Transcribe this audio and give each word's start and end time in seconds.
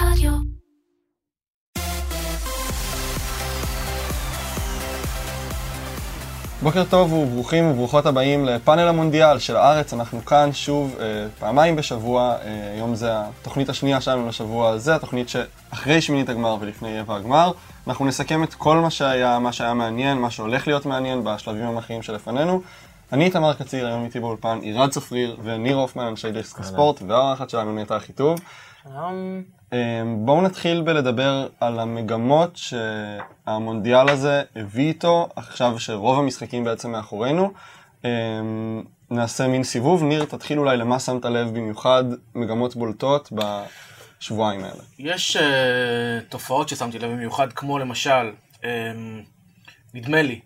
רדיו. 0.00 0.32
בוקר 6.62 6.84
טוב 6.84 7.12
וברוכים 7.12 7.70
וברוכות 7.70 8.06
הבאים 8.06 8.44
לפאנל 8.44 8.88
המונדיאל 8.88 9.38
של 9.38 9.56
הארץ. 9.56 9.92
אנחנו 9.92 10.24
כאן 10.24 10.52
שוב 10.52 10.96
אה, 11.00 11.26
פעמיים 11.38 11.76
בשבוע. 11.76 12.36
אה, 12.44 12.70
היום 12.74 12.94
זה 12.94 13.10
התוכנית 13.12 13.68
השנייה 13.68 14.00
שלנו 14.00 14.28
לשבוע 14.28 14.68
הזה, 14.68 14.94
התוכנית 14.94 15.28
שאחרי 15.28 16.00
שמינית 16.00 16.28
הגמר 16.28 16.56
ולפני 16.60 17.00
רבע 17.00 17.16
הגמר. 17.16 17.52
אנחנו 17.86 18.06
נסכם 18.06 18.44
את 18.44 18.54
כל 18.54 18.76
מה 18.76 18.90
שהיה, 18.90 19.38
מה 19.38 19.52
שהיה 19.52 19.74
מעניין, 19.74 20.18
מה 20.18 20.30
שהולך 20.30 20.66
להיות 20.66 20.86
מעניין 20.86 21.24
בשלבים 21.24 21.64
המכריעים 21.64 22.02
שלפנינו. 22.02 22.62
אני 23.12 23.24
איתמר 23.24 23.52
קציר, 23.52 23.86
היום 23.86 24.04
איתי 24.04 24.20
באולפן 24.20 24.58
עירד 24.62 24.90
צפריר 24.90 25.36
וניר 25.42 25.76
הופמן, 25.76 26.04
אנשי 26.04 26.32
דסק 26.32 26.60
הספורט, 26.60 27.02
והאורחת 27.08 27.50
שלנו 27.50 27.74
נטע 27.74 27.96
אחיטוב. 27.96 28.38
שלום. 28.92 29.42
אמ, 29.72 29.78
בואו 30.26 30.42
נתחיל 30.42 30.82
בלדבר 30.82 31.48
על 31.60 31.78
המגמות 31.80 32.56
שהמונדיאל 32.56 34.08
הזה 34.08 34.42
הביא 34.56 34.88
איתו, 34.88 35.28
עכשיו 35.36 35.80
שרוב 35.80 36.18
המשחקים 36.18 36.64
בעצם 36.64 36.90
מאחורינו. 36.90 37.52
אמ, 38.04 38.82
נעשה 39.10 39.48
מין 39.48 39.64
סיבוב. 39.64 40.02
ניר, 40.02 40.24
תתחיל 40.24 40.58
אולי 40.58 40.76
למה 40.76 41.00
שמת 41.00 41.24
לב 41.24 41.48
במיוחד 41.48 42.04
מגמות 42.34 42.76
בולטות 42.76 43.32
בשבועיים 43.32 44.64
האלה. 44.64 44.82
יש 44.98 45.36
uh, 45.36 45.40
תופעות 46.28 46.68
ששמתי 46.68 46.98
לב 46.98 47.10
במיוחד, 47.10 47.52
כמו 47.52 47.78
למשל, 47.78 48.32
um, 48.60 48.66
נדמה 49.94 50.22
לי, 50.22 50.40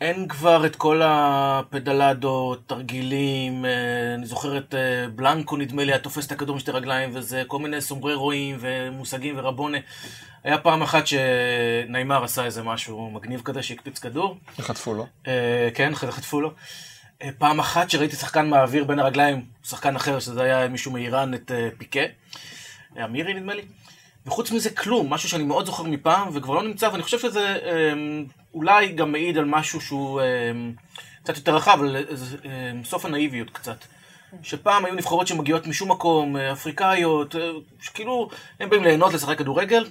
אין 0.00 0.28
כבר 0.28 0.66
את 0.66 0.76
כל 0.76 1.00
הפדלדות, 1.04 2.62
תרגילים, 2.66 3.64
אה, 3.64 4.14
אני 4.14 4.26
זוכר 4.26 4.58
את 4.58 4.74
אה, 4.74 5.08
בלנקו 5.14 5.56
נדמה 5.56 5.84
לי, 5.84 5.92
היה 5.92 5.98
תופס 5.98 6.26
את 6.26 6.32
הכדור 6.32 6.56
משתי 6.56 6.70
רגליים 6.70 7.10
וזה, 7.14 7.42
כל 7.46 7.58
מיני 7.58 7.80
סומבררואים 7.80 8.56
ומושגים 8.60 9.38
ורבונה. 9.38 9.78
היה 10.44 10.58
פעם 10.58 10.82
אחת 10.82 11.04
שניימר 11.06 12.24
עשה 12.24 12.44
איזה 12.44 12.62
משהו 12.62 13.10
מגניב 13.10 13.40
כזה 13.44 13.62
שהקפיץ 13.62 13.98
כדור. 13.98 14.38
חטפו 14.60 14.94
לו. 14.94 15.06
אה, 15.26 15.68
כן, 15.74 15.94
חטפו 15.94 16.40
לו. 16.40 16.52
פעם 17.38 17.60
אחת 17.60 17.90
שראיתי 17.90 18.16
שחקן 18.16 18.48
מעביר 18.48 18.84
בין 18.84 18.98
הרגליים, 18.98 19.44
שחקן 19.64 19.96
אחר, 19.96 20.20
שזה 20.20 20.42
היה 20.42 20.68
מישהו 20.68 20.92
מאיראן, 20.92 21.34
את 21.34 21.50
פיקה. 21.78 22.00
אמירי 23.04 23.34
נדמה 23.34 23.54
לי. 23.54 23.62
וחוץ 24.30 24.50
מזה 24.52 24.70
כלום, 24.70 25.12
משהו 25.12 25.28
שאני 25.28 25.44
מאוד 25.44 25.66
זוכר 25.66 25.82
מפעם 25.82 26.28
וכבר 26.32 26.54
לא 26.54 26.62
נמצא, 26.62 26.88
ואני 26.92 27.02
חושב 27.02 27.18
שזה 27.18 27.58
אמ, 27.92 28.24
אולי 28.54 28.92
גם 28.92 29.12
מעיד 29.12 29.38
על 29.38 29.44
משהו 29.44 29.80
שהוא 29.80 30.20
אמ, 30.20 30.72
קצת 31.22 31.36
יותר 31.36 31.56
רחב, 31.56 31.78
על 31.82 31.96
אמ, 31.96 32.84
סוף 32.84 33.04
הנאיביות 33.04 33.50
קצת. 33.50 33.84
שפעם 34.42 34.84
היו 34.84 34.94
נבחרות 34.94 35.26
שמגיעות 35.26 35.66
משום 35.66 35.90
מקום, 35.90 36.36
אה, 36.36 36.52
אפריקאיות, 36.52 37.36
אה, 37.36 37.50
שכאילו 37.80 38.28
הם 38.60 38.70
באים 38.70 38.82
ליהנות 38.82 39.12
לשחק 39.14 39.38
כדורגל, 39.38 39.84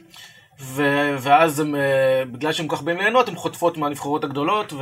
ו- 0.60 1.16
ואז 1.20 1.60
הם, 1.60 1.76
אה, 1.76 2.24
בגלל 2.32 2.54
שהם 2.54 2.68
כל 2.68 2.76
כך 2.76 2.82
באים 2.82 2.98
ליהנות, 2.98 3.28
הן 3.28 3.36
חוטפות 3.36 3.78
מהנבחרות 3.78 4.24
הגדולות 4.24 4.74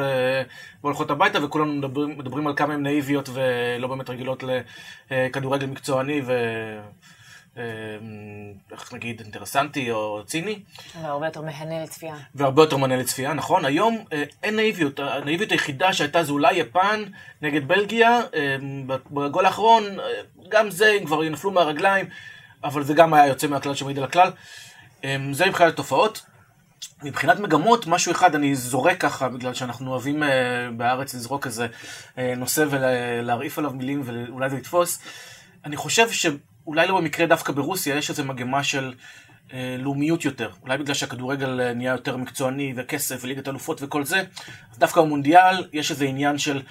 והולכות 0.81 1.11
הביתה, 1.11 1.45
וכולנו 1.45 1.73
מדברים, 1.73 2.17
מדברים 2.17 2.47
על 2.47 2.53
כמה 2.55 2.73
הן 2.73 2.83
נאיביות 2.83 3.29
ולא 3.33 3.87
באמת 3.87 4.09
רגילות 4.09 4.43
לכדורגל 5.11 5.65
מקצועני 5.65 6.21
ו... 6.25 6.33
אמ, 7.57 8.53
איך 8.71 8.93
נגיד, 8.93 9.21
אינטרסנטי 9.21 9.91
או 9.91 10.23
ציני. 10.25 10.59
והרבה 11.01 11.25
יותר 11.27 11.41
מהנה 11.41 11.83
לצפייה. 11.83 12.15
והרבה 12.35 12.63
יותר 12.63 12.77
מהנה 12.77 12.97
לצפייה, 12.97 13.33
נכון. 13.33 13.65
היום 13.65 14.05
אה, 14.13 14.23
אין 14.43 14.55
נאיביות. 14.55 14.99
הנאיביות 14.99 15.51
היחידה 15.51 15.93
שהייתה 15.93 16.23
זה 16.23 16.31
אולי 16.31 16.53
יפן 16.53 17.03
נגד 17.41 17.67
בלגיה. 17.67 18.19
אמ, 18.19 18.87
בגול 18.87 19.45
האחרון, 19.45 19.83
אה, 19.99 20.05
גם 20.49 20.69
זה, 20.69 20.93
הם 20.99 21.05
כבר 21.05 21.21
נפלו 21.21 21.51
מהרגליים, 21.51 22.05
אבל 22.63 22.83
זה 22.83 22.93
גם 22.93 23.13
היה 23.13 23.27
יוצא 23.27 23.47
מהכלל 23.47 23.75
שמעיד 23.75 23.97
על 23.97 24.03
הכלל. 24.03 24.31
אמ, 25.03 25.33
זה 25.33 25.45
מבחינת 25.45 25.73
התופעות. 25.73 26.25
מבחינת 27.03 27.39
מגמות, 27.39 27.87
משהו 27.87 28.11
אחד 28.11 28.35
אני 28.35 28.55
זורק 28.55 29.01
ככה, 29.01 29.29
בגלל 29.29 29.53
שאנחנו 29.53 29.91
אוהבים 29.91 30.23
uh, 30.23 30.25
בארץ 30.77 31.13
לזרוק 31.13 31.47
איזה 31.47 31.67
נושא 32.17 32.65
ולהרעיף 32.69 33.57
עליו 33.57 33.71
מילים 33.71 34.01
ואולי 34.05 34.49
זה 34.49 34.57
יתפוס. 34.57 34.99
אני 35.65 35.75
חושב 35.77 36.11
ש... 36.11 36.25
אולי 36.67 36.87
לא 36.87 36.97
במקרה 36.97 37.25
דווקא 37.25 37.53
ברוסיה, 37.53 37.95
יש 37.95 38.09
איזו 38.09 38.25
מגמה 38.25 38.63
של 38.63 38.93
אה, 39.53 39.75
לאומיות 39.79 40.25
יותר. 40.25 40.51
אולי 40.61 40.77
בגלל 40.77 40.93
שהכדורגל 40.93 41.61
אה, 41.61 41.73
נהיה 41.73 41.91
יותר 41.91 42.17
מקצועני 42.17 42.73
וכסף 42.75 43.19
וליגת 43.23 43.47
אלופות 43.47 43.83
וכל 43.83 44.03
זה, 44.03 44.23
אז 44.71 44.79
דווקא 44.79 45.01
במונדיאל 45.01 45.67
יש 45.73 45.91
איזה 45.91 46.05
עניין 46.05 46.37
של 46.37 46.61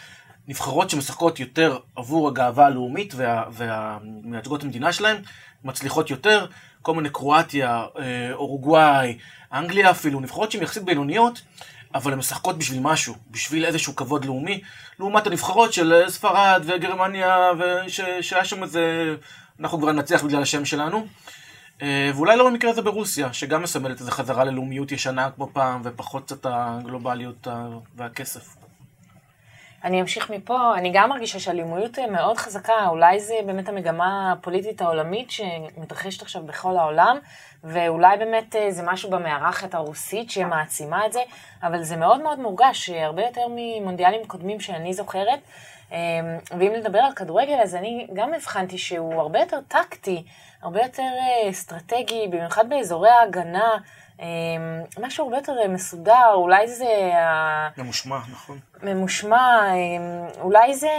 נבחרות 0.49 0.91
שמשחקות 0.91 1.41
יותר 1.41 1.79
עבור 1.97 2.29
הגאווה 2.29 2.67
הלאומית 2.67 3.15
וה, 3.15 3.45
והמייצגות 3.53 4.63
המדינה 4.63 4.93
שלהם, 4.93 5.17
מצליחות 5.65 6.11
יותר, 6.11 6.47
כל 6.83 6.95
מיני 6.95 7.11
קרואטיה, 7.11 7.85
אה, 7.99 8.33
אורוגוואי, 8.33 9.19
אנגליה 9.53 9.91
אפילו, 9.91 10.21
נבחרות 10.21 10.53
שהן 10.53 10.63
יחסית 10.63 10.85
בינוניות. 10.85 11.43
אבל 11.95 12.13
הן 12.13 12.19
משחקות 12.19 12.59
בשביל 12.59 12.81
משהו, 12.83 13.15
בשביל 13.31 13.65
איזשהו 13.65 13.97
כבוד 13.97 14.25
לאומי, 14.25 14.61
לעומת 14.99 15.27
הנבחרות 15.27 15.73
של 15.73 15.93
אה, 15.93 16.11
ספרד 16.11 16.63
וגרמניה, 16.67 17.51
וש, 17.59 18.01
שהיה 18.21 18.45
שם 18.45 18.63
איזה 18.63 19.17
אנחנו 19.61 19.79
כבר 19.79 19.93
נצליח 19.93 20.25
בגלל 20.25 20.43
השם 20.43 20.65
שלנו. 20.65 21.07
אה, 21.83 22.11
ואולי 22.15 22.37
לא 22.37 22.51
במקרה 22.51 22.71
הזה 22.71 22.83
ברוסיה, 22.83 23.33
שגם 23.33 23.63
מסמלת 23.63 24.01
איזו 24.01 24.11
חזרה 24.11 24.45
ללאומיות 24.45 24.93
ישנה 24.93 25.31
כמו 25.31 25.49
פעם, 25.53 25.81
ופחות 25.85 26.25
קצת 26.25 26.47
הגלובליות 26.51 27.47
והכסף. 27.97 28.57
אני 29.85 30.01
אמשיך 30.01 30.31
מפה, 30.31 30.75
אני 30.77 30.91
גם 30.95 31.11
מרגישה 31.11 31.39
שהלאומיות 31.41 31.99
מאוד 32.13 32.37
חזקה, 32.37 32.87
אולי 32.87 33.21
זה 33.21 33.35
באמת 33.47 33.69
המגמה 33.69 34.33
הפוליטית 34.33 34.81
העולמית 34.81 35.31
שמתרחשת 35.31 36.23
עכשיו 36.23 36.43
בכל 36.43 36.77
העולם, 36.77 37.17
ואולי 37.65 38.17
באמת 38.17 38.57
אה, 38.57 38.71
זה 38.71 38.83
משהו 38.83 39.11
במארחת 39.11 39.75
הרוסית 39.75 40.31
שמעצימה 40.31 41.07
את 41.07 41.13
זה, 41.13 41.21
אבל 41.63 41.83
זה 41.83 41.97
מאוד 41.97 42.23
מאוד 42.23 42.39
מורגש, 42.39 42.91
הרבה 42.91 43.23
יותר 43.23 43.47
ממונדיאלים 43.51 44.27
קודמים 44.27 44.61
שאני 44.61 44.95
זוכרת. 44.95 45.39
אמ, 45.93 45.97
ואם 46.59 46.73
נדבר 46.77 46.99
על 46.99 47.13
כדורגל, 47.13 47.59
אז 47.63 47.75
אני 47.75 48.07
גם 48.15 48.35
הבחנתי 48.35 48.79
שהוא 48.79 49.21
הרבה 49.21 49.41
יותר 49.41 49.59
טקטי, 49.69 50.23
הרבה 50.63 50.83
יותר 50.83 51.03
אה, 51.03 51.51
אסטרטגי, 51.51 52.29
במיוחד 52.31 52.69
באזורי 52.69 53.11
ההגנה. 53.11 53.77
אמ, 54.21 54.83
משהו 55.01 55.25
הרבה 55.25 55.37
יותר 55.37 55.59
אה, 55.63 55.69
מסודר, 55.69 56.33
אולי 56.35 56.69
זה... 56.69 57.11
ממושמע, 57.77 58.19
נכון. 58.33 58.59
ממושמע, 58.83 59.73
אמ, 59.75 60.27
אולי 60.41 60.75
זה, 60.75 60.91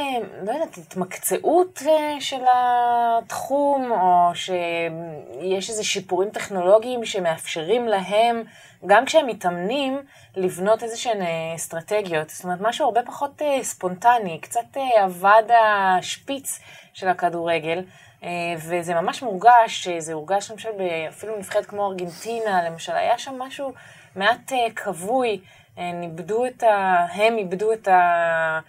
לא 0.44 0.52
יודעת, 0.52 0.78
התמקצעות 0.78 1.82
אה, 1.88 2.22
של 2.22 2.42
התחום, 2.54 3.92
או 3.92 4.32
שיש 4.34 5.70
איזה 5.70 5.84
שיפורים 5.84 6.30
טכנולוגיים 6.30 7.06
שמאפשרים 7.06 7.88
להם, 7.88 8.44
גם 8.86 9.06
כשהם 9.06 9.28
מתאמנים, 9.28 10.02
לבנות 10.36 10.84
איזה 10.84 10.98
שהן 10.98 11.22
אסטרטגיות. 11.56 12.30
זאת 12.30 12.44
אומרת, 12.44 12.62
משהו 12.62 12.86
הרבה 12.86 13.02
פחות 13.04 13.42
ספונטני, 13.62 14.40
קצת 14.42 14.78
אבד 15.06 15.44
השפיץ 15.50 16.60
של 16.94 17.08
הכדורגל. 17.08 17.84
אה, 18.24 18.30
וזה 18.58 18.94
ממש 18.94 19.24
מורגש, 19.24 19.88
זה 19.88 20.14
הורגש 20.14 20.52
למשל 20.52 20.70
אפילו 21.10 21.38
נבחרת 21.38 21.66
כמו 21.66 21.92
ארגנטינה, 21.92 22.70
למשל, 22.70 22.92
היה 22.92 23.18
שם 23.18 23.36
משהו 23.40 23.74
מעט 24.16 24.52
אה, 24.52 24.72
כבוי, 24.76 25.40
הם 25.78 26.02
איבדו 26.02 26.46
את 26.46 26.64
ה... 26.64 27.06
הם 27.14 27.38
איבדו 27.38 27.74
את 27.74 27.88
ה... 27.88 28.60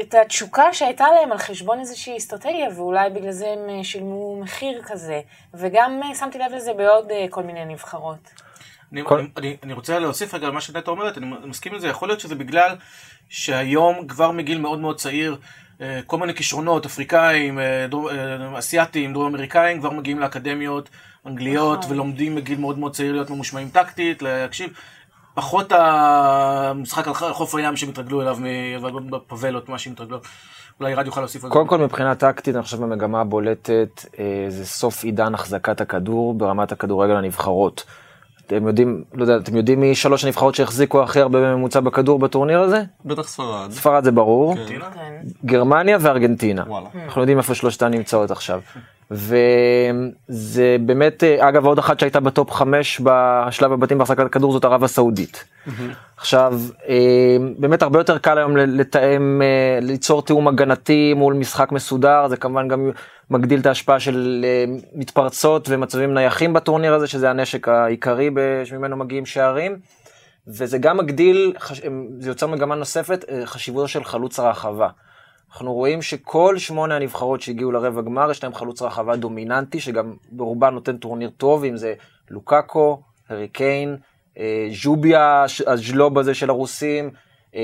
את 0.00 0.14
התשוקה 0.14 0.72
שהייתה 0.72 1.04
להם 1.14 1.32
על 1.32 1.38
חשבון 1.38 1.80
איזושהי 1.80 2.16
אסטרטגיה, 2.16 2.68
ואולי 2.76 3.10
בגלל 3.10 3.32
זה 3.32 3.46
הם 3.48 3.70
אה, 3.70 3.84
שילמו 3.84 4.40
מחיר 4.40 4.82
כזה. 4.84 5.20
וגם 5.54 6.00
שמתי 6.14 6.38
לב 6.38 6.52
לזה 6.56 6.72
בעוד 6.72 7.12
כל 7.30 7.42
מיני 7.42 7.64
נבחרות. 7.64 8.30
אני, 8.92 9.04
כל... 9.04 9.26
אני, 9.36 9.56
אני 9.62 9.72
רוצה 9.72 9.98
להוסיף 9.98 10.34
רגע 10.34 10.46
על 10.46 10.52
מה 10.52 10.60
שנטע 10.60 10.90
אומרת, 10.90 11.18
אני 11.18 11.26
מסכים 11.44 11.74
לזה, 11.74 11.88
יכול 11.88 12.08
להיות 12.08 12.20
שזה 12.20 12.34
בגלל 12.34 12.76
שהיום 13.28 14.06
כבר 14.06 14.30
מגיל 14.30 14.58
מאוד 14.58 14.78
מאוד 14.78 14.96
צעיר 14.96 15.32
אה, 15.32 15.38
כל 16.06 16.18
מיני 16.18 16.34
כישרונות, 16.34 16.86
אפריקאים, 16.86 17.58
אה, 17.58 17.86
אה, 18.10 18.58
אסיאתים, 18.58 19.12
דרום 19.12 19.26
אמריקאים, 19.26 19.80
כבר 19.80 19.90
מגיעים 19.90 20.18
לאקדמיות 20.18 20.88
אנגליות 21.26 21.78
נכון. 21.78 21.92
ולומדים 21.92 22.34
מגיל 22.34 22.58
מאוד 22.58 22.78
מאוד 22.78 22.92
צעיר 22.92 23.12
להיות 23.12 23.30
ממושמעים 23.30 23.68
טקטית, 23.68 24.22
להקשיב. 24.22 24.70
פחות 25.34 25.72
המשחק 25.72 27.08
על 27.08 27.14
חוף 27.14 27.54
הים 27.54 27.76
שהם 27.76 27.88
התרגלו 27.88 28.22
אליו, 28.22 28.38
בפבלות, 29.10 29.68
מה 29.68 29.78
שהם 29.78 29.92
התרגלו. 29.92 30.18
אולי 30.80 30.94
רד 30.94 31.06
יוכל 31.06 31.20
להוסיף 31.20 31.44
על 31.44 31.50
זה. 31.50 31.52
קודם 31.52 31.66
כל 31.66 31.78
מבחינה 31.78 32.14
טקטית, 32.14 32.54
אני 32.54 32.62
חושב 32.62 32.76
במגמה 32.76 33.20
הבולטת, 33.20 34.04
זה 34.48 34.66
סוף 34.66 35.04
עידן 35.04 35.34
החזקת 35.34 35.80
הכדור 35.80 36.34
ברמת 36.34 36.72
הכדורגל 36.72 37.16
הנבחרות. 37.16 37.84
אתם 38.46 38.66
יודעים, 38.66 39.04
לא 39.14 39.22
יודע, 39.22 39.36
אתם 39.36 39.56
יודעים 39.56 39.80
מי 39.80 39.94
שלוש 39.94 40.24
הנבחרות 40.24 40.54
שהחזיקו 40.54 41.02
הכי 41.02 41.20
הרבה 41.20 41.40
בממוצע 41.40 41.80
בכדור 41.80 42.18
בטורניר 42.18 42.60
הזה? 42.60 42.82
בטח 43.04 43.28
ספרד. 43.28 43.70
ספרד 43.70 44.04
זה 44.04 44.12
ברור. 44.12 44.56
כן. 44.56 44.78
גרמניה 45.44 45.98
וארגנטינה. 46.00 46.64
וואלה. 46.66 46.86
אנחנו 47.04 47.20
יודעים 47.20 47.38
איפה 47.38 47.54
שלושתן 47.54 47.90
נמצאות 47.90 48.30
עכשיו. 48.30 48.60
וזה 49.10 50.76
באמת, 50.80 51.24
אה, 51.24 51.48
אגב, 51.48 51.66
עוד 51.66 51.78
אחת 51.78 52.00
שהייתה 52.00 52.20
בטופ 52.20 52.50
חמש 52.50 53.00
בשלב 53.00 53.72
הבתים 53.72 53.98
בהחזקת 53.98 54.26
הכדור 54.26 54.52
זאת 54.52 54.64
ערב 54.64 54.84
הסעודית. 54.84 55.44
עכשיו, 56.16 56.60
אה, 56.88 57.36
באמת 57.58 57.82
הרבה 57.82 58.00
יותר 58.00 58.18
קל 58.18 58.38
היום 58.38 58.56
לתאם, 58.56 59.42
אה, 59.42 59.78
ליצור 59.82 60.22
תיאום 60.22 60.48
הגנתי 60.48 61.14
מול 61.14 61.34
משחק 61.34 61.72
מסודר, 61.72 62.28
זה 62.28 62.36
כמובן 62.36 62.68
גם 62.68 62.90
מגדיל 63.30 63.60
את 63.60 63.66
ההשפעה 63.66 64.00
של 64.00 64.44
מתפרצות 64.94 65.68
ומצבים 65.68 66.14
נייחים 66.14 66.52
בטורניר 66.52 66.94
הזה, 66.94 67.06
שזה 67.06 67.30
הנשק 67.30 67.68
העיקרי 67.68 68.30
שממנו 68.64 68.96
מגיעים 68.96 69.26
שערים. 69.26 69.76
וזה 70.48 70.78
גם 70.78 70.96
מגדיל, 70.96 71.52
זה 72.18 72.30
יוצר 72.30 72.46
מגמה 72.46 72.74
נוספת, 72.74 73.24
חשיבותו 73.44 73.88
של 73.88 74.04
חלוץ 74.04 74.38
הרחבה. 74.38 74.88
אנחנו 75.56 75.74
רואים 75.74 76.02
שכל 76.02 76.58
שמונה 76.58 76.96
הנבחרות 76.96 77.40
שהגיעו 77.40 77.72
לרבע 77.72 78.02
גמר, 78.02 78.30
יש 78.30 78.42
להם 78.42 78.54
חלוץ 78.54 78.82
רחבה 78.82 79.16
דומיננטי, 79.16 79.80
שגם 79.80 80.14
ברובן 80.32 80.74
נותן 80.74 80.96
טורניר 80.96 81.30
טוב, 81.36 81.64
אם 81.64 81.76
זה 81.76 81.94
לוקאקו, 82.30 83.00
הרי 83.28 83.48
קיין, 83.48 83.96
אה, 84.38 84.68
ז'וביה, 84.82 85.44
הז'לוב 85.66 86.18
הזה 86.18 86.34
של 86.34 86.50
הרוסים. 86.50 87.10
אה, 87.54 87.62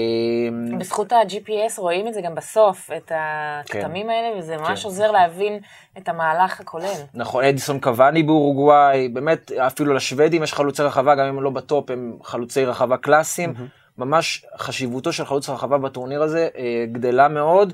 בזכות 0.79 1.12
ה-GPS 1.12 1.79
רואים 1.79 2.09
את 2.09 2.15
זה 2.15 2.21
גם 2.21 2.35
בסוף, 2.35 2.91
את 2.97 3.12
הכתמים 3.15 4.06
כן. 4.06 4.12
האלה, 4.12 4.39
וזה 4.39 4.56
ממש 4.56 4.83
כן. 4.83 4.89
עוזר 4.89 5.11
להבין 5.11 5.59
את 5.99 6.09
המהלך 6.09 6.61
הכולל. 6.61 7.03
נכון, 7.15 7.44
אדיסון 7.44 7.81
קוואני 7.81 8.23
באורוגוואי, 8.23 9.09
באמת, 9.09 9.53
אפילו 9.53 9.94
לשוודים 9.94 10.43
יש 10.43 10.53
חלוצי 10.53 10.83
רחבה, 10.83 11.15
גם 11.15 11.25
אם 11.25 11.37
הם 11.37 11.43
לא 11.43 11.50
בטופ, 11.50 11.91
הם 11.91 12.17
חלוצי 12.23 12.65
רחבה 12.65 12.97
קלאסיים. 12.97 13.55
Mm-hmm. 13.56 13.81
ממש 13.99 14.47
חשיבותו 14.59 15.12
של 15.12 15.25
חלוץ 15.25 15.49
הרחבה 15.49 15.79
בטורניר 15.79 16.23
הזה 16.23 16.49
אה, 16.56 16.85
גדלה 16.93 17.29
מאוד. 17.29 17.73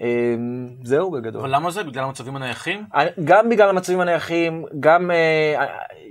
אה, 0.00 0.06
זהו 0.84 1.10
בגדול. 1.10 1.40
אבל 1.40 1.54
למה 1.54 1.70
זה? 1.70 1.82
בגלל 1.82 2.04
המצבים 2.04 2.36
הנייחים? 2.36 2.84
אה, 2.94 3.06
גם 3.24 3.48
בגלל 3.48 3.68
המצבים 3.68 4.00
הנייחים, 4.00 4.64
גם, 4.80 5.10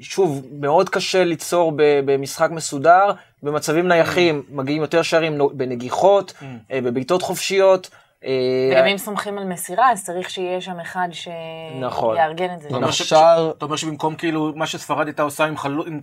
שוב, 0.01 0.45
מאוד 0.59 0.89
קשה 0.89 1.23
ליצור 1.23 1.73
במשחק 2.05 2.51
מסודר. 2.51 3.11
במצבים 3.43 3.87
נייחים 3.87 4.43
מגיעים 4.49 4.81
יותר 4.81 5.01
שערים 5.01 5.37
בנגיחות, 5.53 6.33
mm. 6.39 6.45
בבעיטות 6.83 7.21
חופשיות. 7.21 7.89
אה, 8.25 8.31
וגם 8.71 8.85
אם 8.85 8.97
סומכים 8.97 9.37
על 9.37 9.43
מסירה, 9.43 9.91
אז 9.91 10.03
צריך 10.03 10.29
שיהיה 10.29 10.61
שם 10.61 10.79
אחד 10.79 11.07
נכון. 11.79 12.15
שיארגן 12.15 12.53
את 12.53 12.61
זה. 12.61 12.67
אתה 13.57 13.65
אומר 13.65 13.75
שבמקום 13.75 14.15
כאילו 14.15 14.53
מה 14.55 14.67
שספרד 14.67 15.07
הייתה 15.07 15.23
עושה 15.23 15.45
עם 15.45 15.99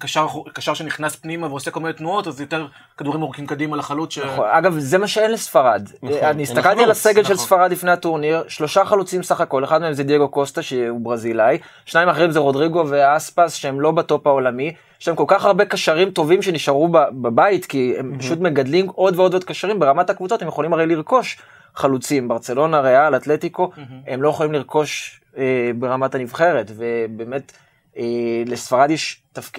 קשר 0.55 0.75
שנכנס 0.75 1.17
פנימה 1.17 1.47
ועושה 1.47 1.71
כל 1.71 1.81
מיני 1.81 1.93
תנועות, 1.93 2.27
אז 2.27 2.41
יותר 2.41 2.67
כדורים 2.97 3.23
ארוכים 3.23 3.47
קדימה 3.47 3.77
לחלוץ. 3.77 4.19
נכון, 4.19 4.47
אגב, 4.51 4.79
זה 4.79 4.99
מה 4.99 5.07
שאין 5.07 5.31
לספרד. 5.31 5.89
נכון, 6.03 6.19
אני 6.23 6.43
הסתכלתי 6.43 6.83
על 6.83 6.91
הסגל 6.91 7.25
של 7.25 7.35
נכון. 7.35 7.47
ספרד 7.47 7.71
לפני 7.71 7.91
הטורניר, 7.91 8.45
שלושה 8.49 8.85
חלוצים 8.85 9.23
סך 9.23 9.41
הכל, 9.41 9.65
אחד 9.65 9.81
מהם 9.81 9.93
זה 9.93 10.05
דייגו 10.05 10.29
קוסטה 10.29 10.63
שהוא 10.63 11.01
ברזילאי, 11.01 11.59
שניים 11.85 12.09
אחרים 12.09 12.31
זה 12.31 12.39
רודריגו 12.39 12.85
ואספס 12.89 13.55
שהם 13.55 13.81
לא 13.81 13.91
בטופ 13.91 14.27
העולמי. 14.27 14.75
יש 15.01 15.09
להם 15.09 15.17
כל 15.17 15.25
כך 15.27 15.45
הרבה 15.45 15.65
קשרים 15.65 16.11
טובים 16.11 16.43
שנשארו 16.43 16.89
בבית, 17.13 17.67
כי 17.67 17.95
הם 17.99 18.19
פשוט 18.19 18.39
מגדלים 18.39 18.89
עוד 18.89 19.19
ועוד 19.19 19.33
עוד 19.33 19.45
קשרים 19.45 19.81
ברמת 19.81 20.11
הקבוצות, 20.11 20.43
הם 20.43 20.49
יכולים 20.49 20.73
הרי 20.73 20.87
לרכוש 20.87 21.39
חלוצים, 21.75 22.29
ברצלונה, 22.29 22.81
ריאל, 22.81 23.17
אתלטיקו, 23.17 23.71
mm-hmm. 23.75 23.81
הם 24.07 24.23
לא 24.23 24.29
יכולים 24.29 24.53
לרכוש 24.53 25.21
אה, 25.37 25.71
ברמת 25.79 26.15
הנבחרת, 26.15 26.71
ובאמת 26.77 27.53
אה, 27.97 28.43
לספרד 28.47 28.91
יש 28.91 29.23
תפק... 29.33 29.59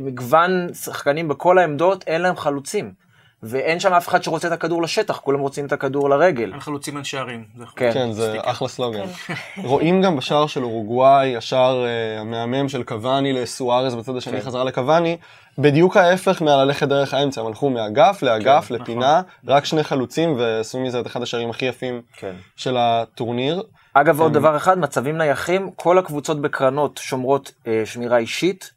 מגוון 0.00 0.74
שחקנים 0.74 1.28
בכל 1.28 1.58
העמדות, 1.58 2.04
אין 2.06 2.22
להם 2.22 2.36
חלוצים. 2.36 3.05
ואין 3.48 3.80
שם 3.80 3.92
אף 3.92 4.08
אחד 4.08 4.22
שרוצה 4.22 4.48
את 4.48 4.52
הכדור 4.52 4.82
לשטח, 4.82 5.18
כולם 5.18 5.40
רוצים 5.40 5.66
את 5.66 5.72
הכדור 5.72 6.10
לרגל. 6.10 6.52
אין 6.52 6.60
חלוצים 6.60 6.96
אין 6.96 7.04
שערים. 7.04 7.44
כן, 7.76 7.90
כן 7.92 8.12
זה 8.12 8.36
אחלה 8.42 8.68
סלוגן. 8.68 9.06
כן. 9.06 9.34
רואים 9.64 10.02
גם 10.02 10.16
בשער 10.16 10.46
של 10.46 10.64
אורוגוואי, 10.64 11.36
השער 11.36 11.84
uh, 11.84 12.20
המהמם 12.20 12.68
של 12.68 12.82
קוואני 12.82 13.32
לסוארז 13.32 13.94
בצד 13.94 14.16
השני 14.16 14.40
כן. 14.40 14.46
חזרה 14.46 14.64
לקוואני, 14.64 15.16
בדיוק 15.58 15.96
ההפך 15.96 16.42
מהללכת 16.42 16.88
דרך 16.88 17.14
האמצע, 17.14 17.40
הם 17.40 17.46
הלכו 17.46 17.70
מאגף 17.70 18.22
לאגף, 18.22 18.66
כן, 18.68 18.74
לפינה, 18.74 19.20
נכון. 19.42 19.54
רק 19.54 19.64
שני 19.64 19.84
חלוצים, 19.84 20.34
ועשו 20.38 20.80
מזה 20.80 21.00
את 21.00 21.06
אחד 21.06 21.22
השערים 21.22 21.50
הכי 21.50 21.66
יפים 21.66 22.02
כן. 22.16 22.34
של 22.56 22.76
הטורניר. 22.78 23.62
אגב, 23.94 24.20
עוד 24.20 24.32
דבר 24.32 24.56
אחד, 24.56 24.78
מצבים 24.78 25.18
נייחים, 25.18 25.70
כל 25.76 25.98
הקבוצות 25.98 26.40
בקרנות 26.40 27.00
שומרות 27.02 27.52
אה, 27.66 27.82
שמירה 27.84 28.18
אישית. 28.18 28.70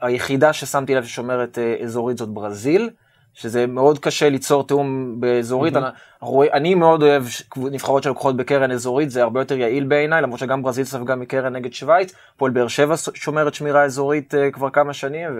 היחידה 0.00 0.52
ששמתי 0.52 0.94
לב 0.94 1.04
ששומרת 1.04 1.58
אה, 1.58 1.74
אזורית 1.84 2.18
זאת 2.18 2.28
ברזיל. 2.28 2.90
שזה 3.34 3.66
מאוד 3.66 3.98
קשה 3.98 4.28
ליצור 4.28 4.66
תיאום 4.66 5.20
באזורית. 5.20 5.76
Mm-hmm. 5.76 6.22
אני, 6.22 6.50
אני 6.52 6.74
מאוד 6.74 7.02
אוהב 7.02 7.24
נבחרות 7.56 8.02
שלוקחות 8.02 8.36
בקרן 8.36 8.70
אזורית, 8.70 9.10
זה 9.10 9.22
הרבה 9.22 9.40
יותר 9.40 9.58
יעיל 9.58 9.84
בעיניי, 9.84 10.22
למרות 10.22 10.40
שגם 10.40 10.62
ברזיל 10.62 10.84
ספגה 10.84 11.14
מקרן 11.14 11.52
נגד 11.56 11.72
שווייץ, 11.72 12.14
פועל 12.36 12.52
באר 12.52 12.68
שבע 12.68 12.94
שומרת 13.14 13.54
שמירה 13.54 13.84
אזורית 13.84 14.34
uh, 14.34 14.52
כבר 14.52 14.70
כמה 14.70 14.92
שנים, 14.92 15.30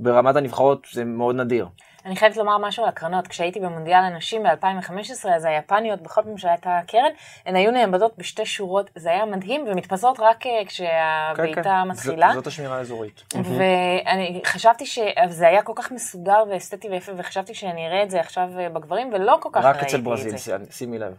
וברמת 0.00 0.36
הנבחרות 0.36 0.86
זה 0.92 1.04
מאוד 1.04 1.36
נדיר. 1.36 1.66
אני 2.06 2.16
חייבת 2.16 2.36
לומר 2.36 2.58
משהו 2.58 2.82
על 2.82 2.88
הקרנות. 2.88 3.28
כשהייתי 3.28 3.60
במונדיאל 3.60 4.04
הנשים 4.04 4.42
ב-2015, 4.42 5.28
אז 5.28 5.44
היפניות, 5.44 6.02
בכל 6.02 6.22
פעם 6.22 6.38
שהייתה 6.38 6.78
קרן, 6.86 7.10
הן 7.46 7.56
היו 7.56 7.70
נעמדות 7.70 8.12
בשתי 8.18 8.46
שורות, 8.46 8.90
זה 8.96 9.10
היה 9.10 9.24
מדהים, 9.24 9.64
ומתפזרות 9.68 10.20
רק 10.20 10.46
אה, 10.46 10.52
כשהבעיטה 10.66 11.62
כן, 11.62 11.70
כן. 11.82 11.88
מתחילה. 11.88 12.30
זאת 12.34 12.46
השמירה 12.46 12.78
האזורית. 12.78 13.34
ואני 13.34 14.40
חשבתי 14.46 14.86
שזה 14.86 15.48
היה 15.48 15.62
כל 15.62 15.72
כך 15.76 15.92
מסודר 15.92 16.44
ואסתטי 16.50 16.88
ויפה, 16.88 17.12
וחשבתי 17.16 17.54
שאני 17.54 17.86
אראה 17.86 18.02
את 18.02 18.10
זה 18.10 18.20
עכשיו 18.20 18.48
אה, 18.58 18.68
בגברים, 18.68 19.10
ולא 19.12 19.38
כל 19.40 19.48
כך 19.52 19.64
ראיתי 19.64 19.70
את 19.70 19.74
זה. 19.74 19.86
רק 19.86 19.88
אצל 19.88 20.00
ברזיל, 20.00 20.36
שימי 20.70 20.98
לב. 20.98 21.12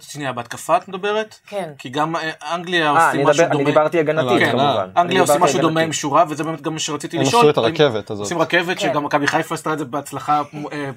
שנייה, 0.00 0.32
בהתקפה 0.32 0.76
את 0.76 0.88
מדברת? 0.88 1.38
כן. 1.46 1.70
כי 1.78 1.88
גם 1.88 2.16
אה, 2.16 2.54
אנגליה 2.54 2.90
עושים 2.90 3.26
משהו 3.26 3.44
דומה. 3.44 3.54
אני 3.54 3.64
דיברתי 3.64 3.98
הגנתית 3.98 4.38
כן, 4.38 4.50
כמובן. 4.50 4.88
אנגליה 4.96 5.20
עושים 5.20 5.40
משהו 5.40 5.60
דומה 5.60 5.80
עם 5.80 5.92
שורה, 5.92 6.24
וזה 6.28 6.44
באמת 6.44 6.62
גם 6.62 6.72
מה 6.72 6.78
שרציתי 6.78 7.18
לשאול. 7.18 7.44
הם 7.44 7.50
עשו 7.50 7.50
את 7.50 7.64
הרכבת 7.64 8.10
הזאת. 8.10 8.24
עושים 8.24 8.38
רכבת, 8.38 8.80
שגם 8.80 9.04
מכבי 9.04 9.26
חיפה 9.26 9.54
עשתה 9.54 9.72
את 9.72 9.78
זה 9.78 9.84
בהצלחה 9.84 10.35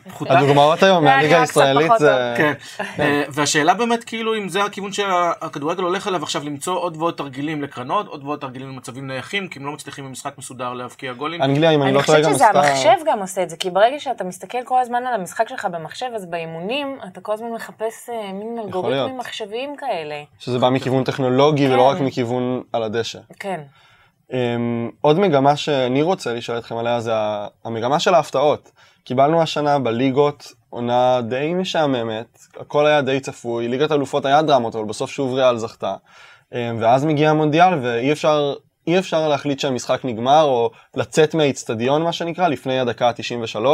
פחותה. 0.07 0.39
הדוגמאות 0.39 0.83
היום 0.83 1.03
מהליגה 1.03 1.41
הישראלית 1.41 1.91
זה... 1.99 2.33
כן, 2.37 2.53
אה, 2.99 3.23
והשאלה 3.29 3.73
באמת 3.73 4.03
כאילו 4.03 4.37
אם 4.37 4.49
זה 4.49 4.63
הכיוון 4.63 4.91
שהכדורגל 4.93 5.83
הולך 5.83 6.07
אליו 6.07 6.23
עכשיו 6.23 6.43
למצוא 6.45 6.77
עוד 6.79 6.97
ועוד 6.97 7.13
תרגילים 7.13 7.63
לקרנות, 7.63 8.07
עוד 8.07 8.23
ועוד 8.23 8.39
תרגילים 8.39 8.69
למצבים 8.69 9.07
נייחים, 9.07 9.47
כי 9.47 9.59
הם 9.59 9.65
לא 9.65 9.71
מצליחים 9.71 10.05
במשחק 10.05 10.37
מסודר 10.37 10.73
להבקיע 10.73 11.13
גולים. 11.13 11.41
אנגליה, 11.41 11.71
אם 11.71 11.83
אני 11.83 11.93
לא 11.93 12.01
טועה 12.01 12.21
גם 12.21 12.31
עשתה... 12.31 12.49
אני 12.49 12.61
חושבת 12.61 12.77
שזה 12.77 12.89
המחשב 12.89 13.05
גם 13.05 13.19
עושה 13.19 13.43
את 13.43 13.49
זה, 13.49 13.57
כי 13.57 13.69
ברגע 13.69 13.99
שאתה 13.99 14.23
מסתכל 14.23 14.63
כל 14.65 14.79
הזמן 14.81 15.03
על 15.07 15.13
המשחק 15.13 15.49
שלך 15.49 15.67
במחשב, 15.71 16.07
אז 16.15 16.25
באימונים 16.25 16.97
אתה 17.07 17.21
כל 17.21 17.33
הזמן 17.33 17.51
מחפש 17.51 18.09
אה, 18.09 18.33
מין 18.33 18.59
אלגוריתמים 18.63 19.17
מחשביים 19.17 19.75
כאלה. 19.77 20.23
שזה 20.39 20.59
בא 20.59 20.69
מכיוון 20.69 21.03
טכנולוגי 21.03 21.67
ולא 21.67 21.81
רק 21.81 21.97
כן. 21.97 22.05
מכיוון 22.05 22.63
על 22.73 22.83
הדשא. 22.83 23.19
כן. 23.39 23.61
Um, 24.29 24.33
עוד 25.01 25.19
מגמה 25.19 25.55
שאני 25.55 26.01
רוצה 26.01 26.33
לשאול 26.33 26.57
אתכם 26.57 26.77
עליה 26.77 26.99
זה 26.99 27.11
המגמה 27.65 27.99
של 27.99 28.13
ההפתעות. 28.13 28.71
קיבלנו 29.09 29.41
השנה 29.41 29.79
בליגות 29.79 30.53
עונה 30.69 31.21
די 31.21 31.53
משעממת, 31.53 32.39
הכל 32.59 32.85
היה 32.85 33.01
די 33.01 33.19
צפוי, 33.19 33.67
ליגת 33.67 33.91
אלופות 33.91 34.25
היה 34.25 34.41
דרמות, 34.41 34.75
אבל 34.75 34.85
בסוף 34.85 35.09
שוב 35.09 35.33
ריאל 35.33 35.57
זכתה. 35.57 35.95
אמ, 36.53 36.77
ואז 36.79 37.05
מגיע 37.05 37.29
המונדיאל 37.29 37.73
ואי 37.81 38.11
אפשר, 38.11 38.53
אי 38.93 38.99
אפשר 38.99 39.27
להחליט 39.27 39.59
שהמשחק 39.59 40.01
נגמר, 40.03 40.43
או 40.43 40.71
לצאת 40.95 41.33
מהאיצטדיון 41.33 42.03
מה 42.03 42.13
שנקרא, 42.13 42.47
לפני 42.47 42.79
הדקה 42.79 43.07
ה-93. 43.07 43.65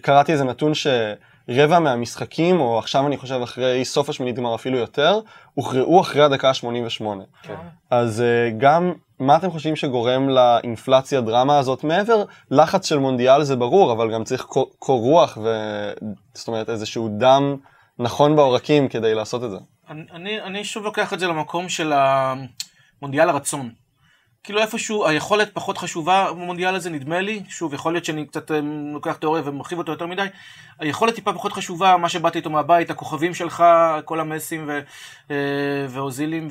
קראתי 0.00 0.32
איזה 0.32 0.44
נתון 0.44 0.72
שרבע 0.74 1.78
מהמשחקים, 1.78 2.60
או 2.60 2.78
עכשיו 2.78 3.06
אני 3.06 3.16
חושב 3.16 3.40
אחרי 3.42 3.84
סוף 3.84 4.08
השמינית 4.08 4.36
גמר 4.36 4.54
אפילו 4.54 4.78
יותר, 4.78 5.20
הוכרעו 5.54 6.00
אחרי 6.00 6.22
הדקה 6.22 6.48
ה-88. 6.48 7.04
כן. 7.42 7.54
אז 7.90 8.20
אה, 8.20 8.50
גם 8.58 8.92
מה 9.18 9.36
אתם 9.36 9.50
חושבים 9.50 9.76
שגורם 9.76 10.28
לאינפלציה 10.28 11.20
דרמה 11.20 11.58
הזאת? 11.58 11.84
מעבר 11.84 12.24
לחץ 12.50 12.88
של 12.88 12.98
מונדיאל 12.98 13.42
זה 13.42 13.56
ברור, 13.56 13.92
אבל 13.92 14.12
גם 14.12 14.24
צריך 14.24 14.46
קור 14.78 15.00
רוח, 15.00 15.38
ו... 15.42 15.48
זאת 16.34 16.48
אומרת 16.48 16.70
איזשהו 16.70 17.08
דם 17.18 17.56
נכון 17.98 18.36
בעורקים 18.36 18.88
כדי 18.88 19.14
לעשות 19.14 19.44
את 19.44 19.50
זה. 19.50 19.56
אני, 19.90 20.02
אני, 20.12 20.42
אני 20.42 20.64
שוב 20.64 20.84
לוקח 20.84 21.12
את 21.12 21.20
זה 21.20 21.26
למקום 21.26 21.68
של 21.68 21.92
המונדיאל 21.92 23.28
הרצון. 23.28 23.70
כאילו 24.44 24.60
איפשהו 24.60 25.06
היכולת 25.06 25.54
פחות 25.54 25.78
חשובה 25.78 26.32
במונדיאל 26.32 26.74
הזה 26.74 26.90
נדמה 26.90 27.20
לי, 27.20 27.42
שוב 27.48 27.74
יכול 27.74 27.92
להיות 27.92 28.04
שאני 28.04 28.26
קצת 28.26 28.50
אה, 28.50 28.60
לוקח 28.92 29.16
תיאוריה 29.16 29.42
ומרחיב 29.46 29.78
אותו 29.78 29.92
יותר 29.92 30.06
מדי, 30.06 30.26
היכולת 30.78 31.14
טיפה 31.14 31.32
פחות 31.32 31.52
חשובה, 31.52 31.96
מה 31.96 32.08
שבאתי 32.08 32.38
איתו 32.38 32.50
מהבית, 32.50 32.90
הכוכבים 32.90 33.34
שלך, 33.34 33.64
כל 34.04 34.20
המסים 34.20 34.64
ו, 34.68 34.80
אה, 35.30 35.86
ואוזילים 35.88 36.48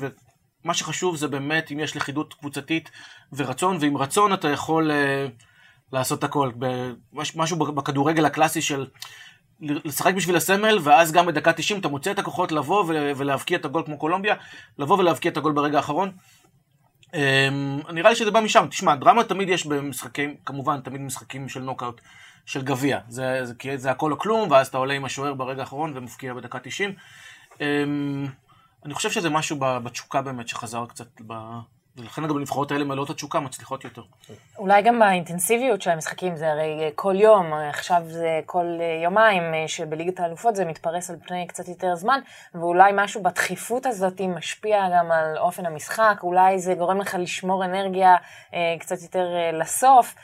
מה 0.64 0.74
שחשוב 0.74 1.16
זה 1.16 1.28
באמת 1.28 1.72
אם 1.72 1.80
יש 1.80 1.96
לכידות 1.96 2.34
קבוצתית 2.34 2.90
ורצון, 3.32 3.76
ועם 3.80 3.96
רצון 3.96 4.32
אתה 4.32 4.48
יכול 4.48 4.90
uh, 4.90 5.30
לעשות 5.92 6.24
הכל. 6.24 6.50
משהו 7.12 7.56
בכדורגל 7.56 8.24
הקלאסי 8.24 8.62
של 8.62 8.86
לשחק 9.60 10.14
בשביל 10.14 10.36
הסמל, 10.36 10.78
ואז 10.82 11.12
גם 11.12 11.26
בדקה 11.26 11.52
90 11.52 11.80
אתה 11.80 11.88
מוצא 11.88 12.10
את 12.10 12.18
הכוחות 12.18 12.52
לבוא 12.52 12.84
ולהבקיע 13.16 13.58
את 13.58 13.64
הגול 13.64 13.82
כמו 13.86 13.98
קולומביה, 13.98 14.34
לבוא 14.78 14.98
ולהבקיע 14.98 15.30
את 15.30 15.36
הגול 15.36 15.52
ברגע 15.52 15.76
האחרון. 15.76 16.12
Um, 17.12 17.92
נראה 17.92 18.10
לי 18.10 18.16
שזה 18.16 18.30
בא 18.30 18.40
משם. 18.40 18.66
תשמע, 18.70 18.94
דרמה 18.94 19.24
תמיד 19.24 19.48
יש 19.48 19.66
במשחקים, 19.66 20.34
כמובן, 20.46 20.80
תמיד 20.80 21.00
משחקים 21.00 21.48
של 21.48 21.60
נוקאוט, 21.60 22.00
של 22.46 22.62
גביע. 22.62 22.98
זה, 23.08 23.40
זה, 23.44 23.54
זה 23.76 23.90
הכל 23.90 24.12
או 24.12 24.18
כלום, 24.18 24.50
ואז 24.50 24.66
אתה 24.66 24.78
עולה 24.78 24.94
עם 24.94 25.04
השוער 25.04 25.34
ברגע 25.34 25.60
האחרון 25.60 25.92
ומפקיע 25.96 26.34
בדקה 26.34 26.58
90. 26.58 26.90
Um, 26.90 27.52
אמ, 27.60 28.26
אני 28.84 28.94
חושב 28.94 29.10
שזה 29.10 29.30
משהו 29.30 29.56
בתשוקה 29.60 30.22
באמת 30.22 30.48
שחזר 30.48 30.86
קצת, 30.86 31.20
ב... 31.26 31.34
ולכן 31.96 32.28
גם 32.28 32.36
הנבחרות 32.36 32.72
האלה 32.72 32.84
מלאות 32.84 33.10
התשוקה 33.10 33.40
מצליחות 33.40 33.84
יותר. 33.84 34.02
אולי 34.58 34.82
גם 34.82 34.98
באינטנסיביות 34.98 35.82
של 35.82 35.90
המשחקים, 35.90 36.36
זה 36.36 36.50
הרי 36.52 36.80
אה, 36.80 36.88
כל 36.94 37.14
יום, 37.16 37.52
אה, 37.52 37.68
עכשיו 37.68 38.02
זה 38.06 38.40
כל 38.46 38.66
אה, 38.80 39.00
יומיים, 39.04 39.42
שבליגת 39.66 40.20
האלופות 40.20 40.56
זה 40.56 40.64
מתפרס 40.64 41.10
על 41.10 41.16
פני 41.26 41.46
קצת 41.46 41.68
יותר 41.68 41.94
זמן, 41.94 42.20
ואולי 42.54 42.92
משהו 42.94 43.22
בדחיפות 43.22 43.86
הזאת 43.86 44.20
משפיע 44.20 44.88
גם 44.98 45.12
על 45.12 45.38
אופן 45.38 45.66
המשחק, 45.66 46.18
אולי 46.22 46.58
זה 46.58 46.74
גורם 46.74 47.00
לך 47.00 47.16
לשמור 47.18 47.64
אנרגיה 47.64 48.16
אה, 48.54 48.76
קצת 48.78 49.02
יותר 49.02 49.26
אה, 49.36 49.52
לסוף, 49.52 50.14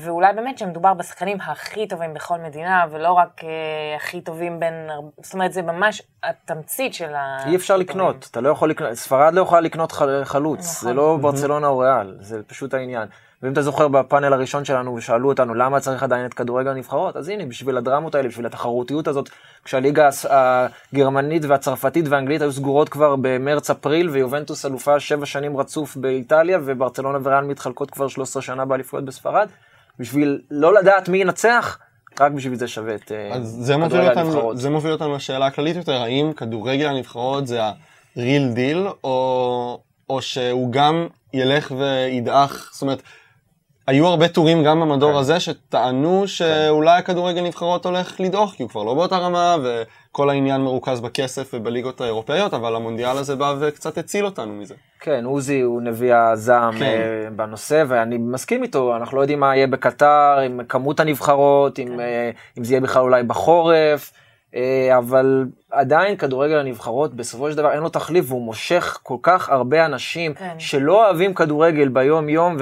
ואולי 0.00 0.32
באמת 0.32 0.58
שמדובר 0.58 0.94
בשחקנים 0.94 1.38
הכי 1.40 1.88
טובים 1.88 2.14
בכל 2.14 2.38
מדינה, 2.38 2.84
ולא 2.90 3.12
רק 3.12 3.40
אה, 3.44 3.48
הכי 3.96 4.20
טובים 4.20 4.60
בין, 4.60 4.88
זאת 5.22 5.34
אומרת, 5.34 5.52
זה 5.52 5.62
ממש 5.62 6.02
התמצית 6.22 6.94
של 6.94 7.14
ה... 7.14 7.38
אי 7.46 7.56
אפשר. 7.56 7.76
לקנות, 7.76 8.28
אתה 8.30 8.40
לא 8.40 8.48
יכול 8.48 8.70
לקנות, 8.70 8.94
ספרד 8.94 9.34
לא 9.34 9.40
יכולה 9.40 9.60
לקנות 9.60 9.92
חל- 9.92 10.24
חלוץ, 10.24 10.58
נכון. 10.76 10.88
זה 10.88 10.94
לא 10.94 11.18
ברצלונה 11.20 11.66
או 11.66 11.78
ריאל, 11.78 12.16
זה 12.20 12.42
פשוט 12.42 12.74
העניין. 12.74 13.08
ואם 13.42 13.52
אתה 13.52 13.62
זוכר 13.62 13.88
בפאנל 13.88 14.32
הראשון 14.32 14.64
שלנו 14.64 14.94
ושאלו 14.94 15.28
אותנו 15.28 15.54
למה 15.54 15.80
צריך 15.80 16.02
עדיין 16.02 16.26
את 16.26 16.34
כדורגל 16.34 16.70
הנבחרות, 16.70 17.16
אז 17.16 17.28
הנה, 17.28 17.46
בשביל 17.46 17.76
הדרמות 17.76 18.14
האלה, 18.14 18.28
בשביל 18.28 18.46
התחרותיות 18.46 19.08
הזאת, 19.08 19.28
כשהליגה 19.64 20.08
הגרמנית 20.30 21.44
והצרפתית 21.44 22.08
והאנגלית 22.08 22.42
היו 22.42 22.52
סגורות 22.52 22.88
כבר 22.88 23.16
במרץ-אפריל, 23.20 24.08
ויובנטוס 24.08 24.66
אלופה 24.66 25.00
שבע 25.00 25.26
שנים 25.26 25.56
רצוף 25.56 25.96
באיטליה, 25.96 26.58
וברצלונה 26.64 27.18
וריאל 27.22 27.44
מתחלקות 27.44 27.90
כבר 27.90 28.08
13 28.08 28.42
שנה 28.42 28.64
באליפויות 28.64 29.04
בספרד, 29.04 29.48
בשביל 29.98 30.40
לא 30.50 30.74
לדעת 30.74 31.08
מי 31.08 31.18
ינצח, 31.18 31.78
רק 32.20 32.32
בשביל 32.32 32.54
זה 32.54 32.68
שווה 32.68 32.94
את 32.94 33.12
אה, 33.12 33.30
כדורגל 33.88 34.18
הנבחרות. 34.18 34.58
זה 34.58 34.70
מוביל 34.70 34.92
אותנו 34.92 35.16
לשאלה 35.16 35.46
הכללית 35.46 35.76
יותר, 35.76 36.02
האם 36.02 36.32
כדורגל 36.32 36.86
הנבחרות 36.86 37.46
זה 37.46 37.62
ה-real 37.62 38.56
deal, 38.56 38.90
או, 39.04 39.80
או 40.10 40.22
שהוא 40.22 40.72
גם 40.72 41.06
ילך 41.32 41.72
וידעך, 41.78 42.70
זאת 42.72 42.82
אומרת, 42.82 43.02
היו 43.86 44.06
הרבה 44.06 44.28
טורים 44.28 44.64
גם 44.64 44.80
במדור 44.80 45.12
כן. 45.12 45.18
הזה 45.18 45.40
שטענו 45.40 46.28
שאולי 46.28 46.98
הכדורגל 46.98 47.42
נבחרות 47.42 47.86
הולך 47.86 48.20
לדעוך, 48.20 48.52
כי 48.52 48.62
הוא 48.62 48.70
כבר 48.70 48.82
לא 48.82 48.94
באותה 48.94 49.18
רמה, 49.18 49.56
וכל 49.62 50.30
העניין 50.30 50.60
מרוכז 50.60 51.00
בכסף 51.00 51.50
ובליגות 51.54 52.00
האירופאיות, 52.00 52.54
אבל 52.54 52.76
המונדיאל 52.76 53.16
הזה 53.16 53.36
בא 53.36 53.54
וקצת 53.60 53.98
הציל 53.98 54.24
אותנו 54.24 54.52
מזה. 54.52 54.74
כן, 55.00 55.24
עוזי 55.24 55.60
הוא 55.60 55.82
נביא 55.82 56.14
הזעם 56.14 56.78
כן. 56.78 56.84
אה, 56.84 57.30
בנושא, 57.36 57.84
ואני 57.88 58.18
מסכים 58.18 58.62
איתו, 58.62 58.96
אנחנו 58.96 59.16
לא 59.16 59.22
יודעים 59.22 59.40
מה 59.40 59.56
יהיה 59.56 59.66
בקטר, 59.66 60.38
עם 60.44 60.60
כמות 60.68 61.00
הנבחרות, 61.00 61.78
עם, 61.78 62.00
אה, 62.00 62.30
אם 62.58 62.64
זה 62.64 62.72
יהיה 62.72 62.80
בכלל 62.80 63.02
אולי 63.02 63.22
בחורף, 63.22 64.12
אה, 64.54 64.98
אבל 64.98 65.46
עדיין 65.70 66.16
כדורגל 66.16 66.58
הנבחרות, 66.58 67.14
בסופו 67.14 67.50
של 67.50 67.56
דבר 67.56 67.72
אין 67.72 67.80
לו 67.80 67.88
תחליף, 67.88 68.24
והוא 68.28 68.42
מושך 68.42 68.98
כל 69.02 69.16
כך 69.22 69.48
הרבה 69.48 69.86
אנשים 69.86 70.34
כן. 70.34 70.54
שלא 70.58 71.06
אוהבים 71.06 71.34
כדורגל 71.34 71.88
ביום-יום, 71.88 72.56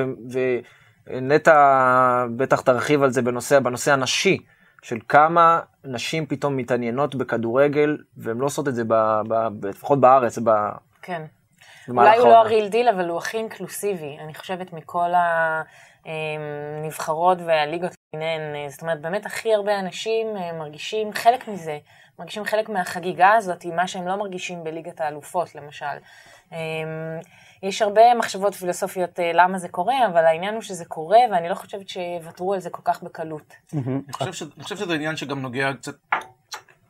ונטע 1.11 2.27
בטח 2.37 2.61
תרחיב 2.61 3.03
על 3.03 3.11
זה 3.11 3.23
בנושא, 3.23 3.59
בנושא 3.61 3.93
הנשי. 3.93 4.39
של 4.83 4.99
כמה 5.09 5.61
נשים 5.85 6.27
פתאום 6.27 6.57
מתעניינות 6.57 7.15
בכדורגל, 7.15 7.99
והן 8.17 8.39
לא 8.39 8.47
עושות 8.47 8.69
את 8.69 8.75
זה, 8.75 8.85
ב, 8.85 8.95
ב, 9.29 9.49
ב, 9.61 9.67
לפחות 9.67 10.01
בארץ, 10.01 10.39
ב, 10.45 10.51
כן. 11.03 11.23
אולי 11.89 12.19
הוא 12.19 12.29
לא. 12.29 12.37
הריל 12.37 12.69
דיל, 12.69 12.89
אבל 12.89 13.09
הוא 13.09 13.19
הכי 13.19 13.37
אינקלוסיבי. 13.37 14.17
אני 14.25 14.35
חושבת 14.35 14.73
מכל 14.73 15.11
הנבחרות 16.05 17.39
והליגות 17.47 17.91
למיניהן. 18.15 18.69
זאת 18.71 18.83
אומרת, 18.83 19.01
באמת 19.01 19.27
הכי 19.27 19.55
הרבה 19.55 19.79
אנשים 19.79 20.37
אה, 20.37 20.53
מרגישים 20.53 21.13
חלק 21.13 21.49
מזה. 21.49 21.79
מרגישים 22.21 22.45
חלק 22.45 22.69
מהחגיגה 22.69 23.33
הזאת, 23.33 23.65
מה 23.65 23.89
שהם 23.89 24.09
לא 24.09 24.17
מרגישים 24.17 24.65
בליגת 24.65 25.01
האלופות, 25.01 25.55
למשל. 25.55 25.87
אה, 26.53 26.59
יש 27.63 27.83
הרבה 27.83 28.15
מחשבות 28.15 28.55
פילוסופיות 28.55 29.21
אה, 29.21 29.31
למה 29.35 29.59
זה 29.59 29.69
קורה, 29.69 30.07
אבל 30.07 30.25
העניין 30.25 30.55
הוא 30.55 30.63
שזה 30.63 30.85
קורה, 30.85 31.19
ואני 31.33 31.49
לא 31.49 31.55
חושבת 31.55 31.89
שיוותרו 31.89 32.55
על 32.55 32.61
זה 32.61 32.71
כל 32.71 32.83
כך 32.85 33.03
בקלות. 33.03 33.55
אני 33.75 34.13
חושב, 34.13 34.33
ש... 34.33 34.43
אני 34.43 34.65
חושב 34.65 34.77
שזה 34.77 34.95
עניין 34.95 35.17
שגם 35.17 35.43
נוגע 35.43 35.73
קצת 35.73 35.95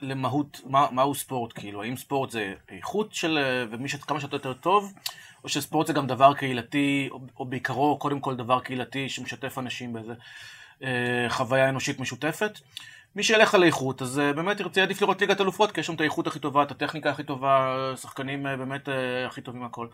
למהות, 0.00 0.60
מה, 0.64 0.86
מהו 0.90 1.14
ספורט, 1.14 1.52
כאילו, 1.54 1.82
האם 1.82 1.96
ספורט 1.96 2.30
זה 2.30 2.54
איכות 2.68 3.14
של, 3.14 3.38
אה, 3.38 3.64
ומי 3.70 3.88
שכמה 3.88 4.20
שאתה 4.20 4.36
יותר 4.36 4.52
טוב, 4.52 4.92
או 5.44 5.48
שספורט 5.48 5.86
זה 5.86 5.92
גם 5.92 6.06
דבר 6.06 6.34
קהילתי, 6.34 7.08
או, 7.10 7.20
או 7.38 7.44
בעיקרו 7.44 7.98
קודם 7.98 8.20
כל 8.20 8.36
דבר 8.36 8.60
קהילתי 8.60 9.08
שמשתף 9.08 9.58
אנשים 9.58 9.92
באיזה 9.92 10.12
אה, 10.82 11.26
חוויה 11.28 11.68
אנושית 11.68 12.00
משותפת. 12.00 12.58
מי 13.16 13.22
שילך 13.22 13.54
על 13.54 13.64
איכות, 13.64 14.02
אז 14.02 14.18
אה, 14.18 14.32
באמת 14.32 14.60
ירצה 14.60 14.82
עדיף 14.82 15.02
לראות 15.02 15.20
ליגת 15.20 15.40
אלופות, 15.40 15.72
כי 15.72 15.80
יש 15.80 15.86
שם 15.86 15.94
את 15.94 16.00
האיכות 16.00 16.26
הכי 16.26 16.38
טובה, 16.38 16.62
את 16.62 16.70
הטכניקה 16.70 17.10
הכי 17.10 17.22
טובה, 17.22 17.76
שחקנים 17.96 18.46
אה, 18.46 18.56
באמת 18.56 18.88
אה, 18.88 19.26
הכי 19.26 19.40
טובים 19.40 19.62
מהכל. 19.62 19.86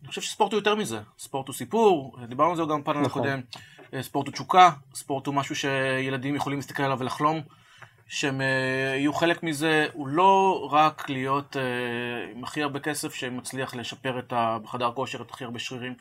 אני 0.00 0.08
חושב 0.08 0.20
שספורט 0.20 0.52
הוא 0.52 0.58
יותר 0.58 0.74
מזה. 0.74 1.00
ספורט 1.18 1.46
הוא 1.46 1.54
סיפור, 1.54 2.16
דיברנו 2.28 2.50
על 2.50 2.56
זה 2.56 2.62
גם 2.70 2.80
בפאנל 2.80 3.00
נכון. 3.00 3.22
הקודם. 3.22 3.40
ספורט 4.00 4.26
הוא 4.26 4.32
תשוקה, 4.32 4.70
ספורט 4.94 5.26
הוא 5.26 5.34
משהו 5.34 5.56
שילדים 5.56 6.34
יכולים 6.34 6.58
להסתכל 6.58 6.82
עליו 6.82 6.98
ולחלום. 6.98 7.40
שהם 8.08 8.40
יהיו 8.94 9.14
חלק 9.14 9.42
מזה, 9.42 9.86
הוא 9.92 10.08
לא 10.08 10.68
רק 10.72 11.10
להיות 11.10 11.56
עם 12.34 12.44
הכי 12.44 12.62
הרבה 12.62 12.80
כסף 12.80 13.14
שמצליח 13.14 13.74
לשפר 13.74 14.18
את. 14.18 14.32
בחדר 14.62 14.92
כושר 14.92 15.22
את 15.22 15.30
הכי 15.30 15.44
הרבה 15.44 15.58
שרירים. 15.58 15.94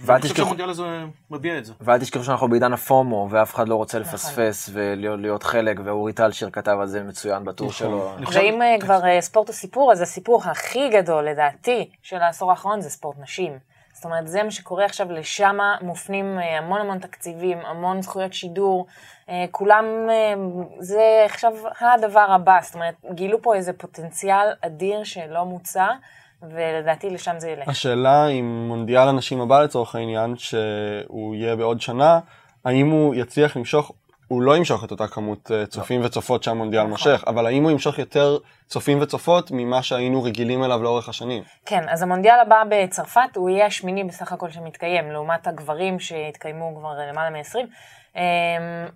חושב 0.00 0.18
תשכחו- 0.18 0.36
שהמונדיאל 0.36 0.70
הזה 0.70 0.82
מביע 1.30 1.58
את 1.58 1.64
זה. 1.64 1.72
ואל 1.80 1.98
תשכחו 2.00 2.24
שאנחנו 2.24 2.48
בעידן 2.48 2.72
הפומו, 2.72 3.28
ואף 3.30 3.54
אחד 3.54 3.68
לא 3.68 3.74
רוצה 3.74 3.98
נכון. 3.98 4.12
לפספס 4.14 4.70
ולהיות 4.72 5.20
להיות 5.20 5.42
חלק, 5.42 5.76
ואורי 5.84 6.12
טלשיר 6.12 6.50
כתב 6.50 6.76
על 6.80 6.86
זה 6.86 7.02
מצוין 7.02 7.44
בטור 7.44 7.66
נכון. 7.66 7.78
שלו. 7.78 8.10
ואם 8.32 8.62
אה, 8.62 8.76
כבר 8.80 9.06
אה, 9.06 9.20
ספורט 9.20 9.48
הוא 9.48 9.54
סיפור, 9.54 9.92
אז 9.92 10.00
הסיפור 10.00 10.42
הכי 10.44 10.88
גדול, 10.88 11.24
לדעתי, 11.28 11.90
של 12.02 12.16
העשור 12.16 12.50
האחרון 12.50 12.80
זה 12.80 12.90
ספורט 12.90 13.16
נשים. 13.20 13.58
זאת 13.94 14.04
אומרת, 14.04 14.28
זה 14.28 14.42
מה 14.42 14.50
שקורה 14.50 14.84
עכשיו, 14.84 15.12
לשם 15.12 15.58
מופנים 15.80 16.38
אה, 16.38 16.58
המון 16.58 16.80
המון 16.80 16.98
תקציבים, 16.98 17.58
המון 17.58 18.02
זכויות 18.02 18.32
שידור, 18.32 18.86
כולם, 19.50 19.84
זה 20.80 21.02
עכשיו 21.24 21.52
הדבר 21.80 22.26
הבא, 22.28 22.58
זאת 22.62 22.74
אומרת, 22.74 22.94
גילו 23.14 23.42
פה 23.42 23.54
איזה 23.54 23.72
פוטנציאל 23.72 24.46
אדיר 24.60 25.04
שלא 25.04 25.44
מוצע, 25.44 25.86
ולדעתי 26.50 27.10
לשם 27.10 27.34
זה 27.38 27.50
ילך. 27.50 27.68
השאלה 27.68 28.28
אם 28.28 28.68
מונדיאל 28.68 29.08
הנשים 29.08 29.40
הבא 29.40 29.62
לצורך 29.62 29.94
העניין, 29.94 30.36
שהוא 30.36 31.34
יהיה 31.34 31.56
בעוד 31.56 31.80
שנה, 31.80 32.20
האם 32.64 32.90
הוא 32.90 33.14
יצליח 33.14 33.56
למשוך, 33.56 33.92
הוא 34.28 34.42
לא 34.42 34.56
ימשוך 34.56 34.84
את 34.84 34.90
אותה 34.90 35.08
כמות 35.08 35.50
אה, 35.50 35.66
צופים 35.66 36.04
וצופות 36.04 36.42
שהמונדיאל 36.42 36.82
נכון. 36.82 36.90
מושך, 36.90 37.24
אבל 37.26 37.46
האם 37.46 37.62
הוא 37.62 37.70
ימשוך 37.70 37.98
יותר 37.98 38.38
צופים 38.66 39.02
וצופות 39.02 39.50
ממה 39.50 39.82
שהיינו 39.82 40.22
רגילים 40.22 40.64
אליו 40.64 40.82
לאורך 40.82 41.08
השנים? 41.08 41.42
כן, 41.66 41.88
אז 41.88 42.02
המונדיאל 42.02 42.40
הבא 42.40 42.62
בצרפת 42.68 43.36
הוא 43.36 43.50
יהיה 43.50 43.66
השמיני 43.66 44.04
בסך 44.04 44.32
הכל 44.32 44.50
שמתקיים, 44.50 45.10
לעומת 45.10 45.46
הגברים 45.46 46.00
שהתקיימו 46.00 46.76
כבר 46.78 46.92
למעלה 47.10 47.30
מ-20. 47.30 47.58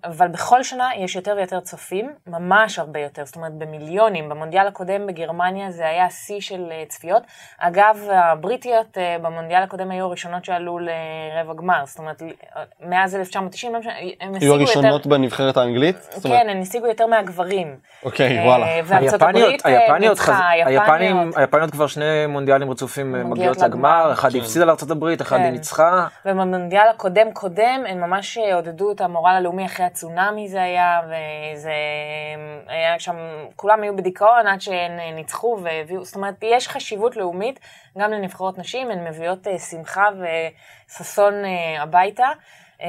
אבל 0.03 0.27
בכל 0.27 0.63
שנה 0.63 0.89
יש 0.97 1.15
יותר 1.15 1.33
ויותר 1.37 1.59
צופים, 1.59 2.13
ממש 2.27 2.79
הרבה 2.79 2.99
יותר, 2.99 3.25
זאת 3.25 3.35
אומרת 3.35 3.53
במיליונים. 3.53 4.29
במונדיאל 4.29 4.67
הקודם 4.67 5.07
בגרמניה 5.07 5.71
זה 5.71 5.87
היה 5.87 6.09
שיא 6.09 6.39
של 6.39 6.67
אה, 6.71 6.83
צפיות. 6.87 7.23
אגב, 7.57 7.97
הבריטיות 8.11 8.97
אה, 8.97 9.17
במונדיאל 9.21 9.63
הקודם 9.63 9.91
היו 9.91 10.05
הראשונות 10.05 10.45
שעלו 10.45 10.79
לרבע 10.79 11.53
גמר, 11.53 11.83
זאת 11.85 11.99
אומרת, 11.99 12.21
מאז 12.81 13.15
1990, 13.15 13.73
לא 13.73 13.79
משנה, 13.79 13.93
הם 14.21 14.29
היו 14.29 14.37
השיגו 14.37 14.53
הראשונות 14.53 15.05
יותר... 15.05 15.09
בנבחרת 15.09 15.57
האנגלית? 15.57 15.95
זאת 16.01 16.25
אומרת, 16.25 16.41
כן, 16.41 16.49
הם 16.49 16.61
השיגו 16.61 16.87
יותר 16.87 17.05
מהגברים. 17.05 17.75
אוקיי, 18.03 18.39
אה, 18.39 18.45
וואלה. 18.45 18.65
וארצות 18.85 19.21
היפניות, 19.21 19.45
הברית, 19.45 19.65
אה, 19.65 19.79
היפניות, 19.81 20.11
ניצחה, 20.11 20.49
היפניות. 21.35 21.71
כבר 21.71 21.87
שני 21.87 22.25
מונדיאלים 22.27 22.71
רצופים 22.71 23.15
אה, 23.15 23.23
מגיעות 23.23 23.57
לגמר. 23.57 24.09
אחד 24.13 24.31
כן. 24.31 24.39
הפסידה 24.39 24.65
לארצות 24.65 24.91
הברית, 24.91 25.21
אחד 25.21 25.37
כן. 25.37 25.43
היא 25.43 25.51
ניצחה. 25.51 26.07
ובמונדיאל 26.25 26.87
הקודם 26.89 27.31
קודם 27.33 27.83
הם 27.87 28.01
ממש 28.01 28.37
עודדו 28.53 28.91
את 28.91 29.01
המורל 29.07 29.31
הלאומי 29.31 29.65
אחרי 29.65 29.85
הצונאמי 29.85 30.47
זה 30.47 30.61
היה, 30.61 31.01
וזה 31.05 31.71
היה 32.67 32.99
שם, 32.99 33.15
כולם 33.55 33.83
היו 33.83 33.95
בדיכאון 33.95 34.47
עד 34.47 34.61
שהן 34.61 35.15
ניצחו 35.15 35.57
והביאו, 35.63 36.05
זאת 36.05 36.15
אומרת, 36.15 36.35
יש 36.41 36.67
חשיבות 36.67 37.17
לאומית 37.17 37.59
גם 37.97 38.11
לנבחרות 38.11 38.57
נשים, 38.57 38.91
הן 38.91 39.07
מביאות 39.07 39.47
אה, 39.47 39.59
שמחה 39.59 40.05
וששון 40.89 41.33
אה, 41.45 41.83
הביתה. 41.83 42.27
אה, 42.81 42.87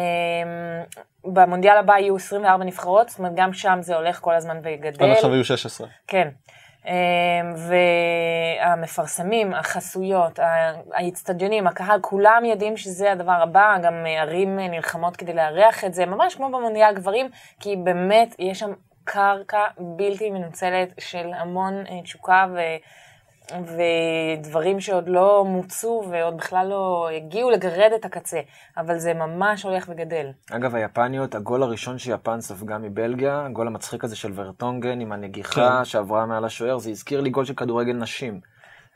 במונדיאל 1.25 1.76
הבא 1.76 1.98
יהיו 1.98 2.16
24 2.16 2.64
נבחרות, 2.64 3.08
זאת 3.08 3.18
אומרת, 3.18 3.32
גם 3.34 3.52
שם 3.52 3.78
זה 3.80 3.96
הולך 3.96 4.20
כל 4.20 4.34
הזמן 4.34 4.58
וגדל. 4.62 5.04
עד 5.04 5.10
עכשיו 5.10 5.32
היו 5.32 5.44
16. 5.44 5.87
כן. 6.06 6.28
אמ, 6.87 6.92
והמפרסמים, 8.61 9.54
החסויות, 9.54 10.38
האיצטדיונים, 10.92 11.66
הקהל, 11.66 12.00
כולם 12.00 12.42
יודעים 12.44 12.76
שזה 12.76 13.12
הדבר 13.12 13.32
הבא, 13.42 13.76
גם 13.82 13.94
ערים 14.06 14.58
נלחמות 14.58 15.16
כדי 15.16 15.35
לארח 15.35 15.85
את 15.85 15.94
זה, 15.94 16.06
ממש 16.06 16.35
כמו 16.35 16.49
במונדיאל 16.49 16.94
גברים, 16.94 17.28
כי 17.61 17.76
באמת 17.76 18.35
יש 18.38 18.58
שם 18.58 18.73
קרקע 19.04 19.64
בלתי 19.78 20.30
מנוצלת 20.30 20.88
של 21.00 21.30
המון 21.35 21.85
אה, 21.88 22.02
תשוקה 22.02 22.47
ו... 22.54 22.58
ודברים 23.52 24.81
שעוד 24.81 25.09
לא 25.09 25.45
מוצו 25.45 26.02
ועוד 26.11 26.37
בכלל 26.37 26.67
לא 26.71 27.09
הגיעו 27.17 27.50
לגרד 27.50 27.90
את 27.95 28.05
הקצה, 28.05 28.40
אבל 28.76 28.99
זה 28.99 29.14
ממש 29.14 29.62
הולך 29.62 29.88
וגדל. 29.88 30.26
אגב, 30.50 30.75
היפניות, 30.75 31.35
הגול 31.35 31.62
הראשון 31.62 31.99
שיפן 31.99 32.40
ספגה 32.40 32.78
מבלגיה, 32.78 33.45
הגול 33.47 33.67
המצחיק 33.67 34.05
הזה 34.05 34.17
של 34.17 34.33
ורטונגן 34.35 35.00
עם 35.00 35.12
הנגיחה 35.12 35.78
כן. 35.78 35.85
שעברה 35.85 36.26
מעל 36.26 36.45
השוער, 36.45 36.78
זה 36.78 36.90
הזכיר 36.90 37.21
לי 37.21 37.31
גול 37.31 37.45
של 37.45 37.55
כדורגל 37.55 37.93
נשים. 37.93 38.40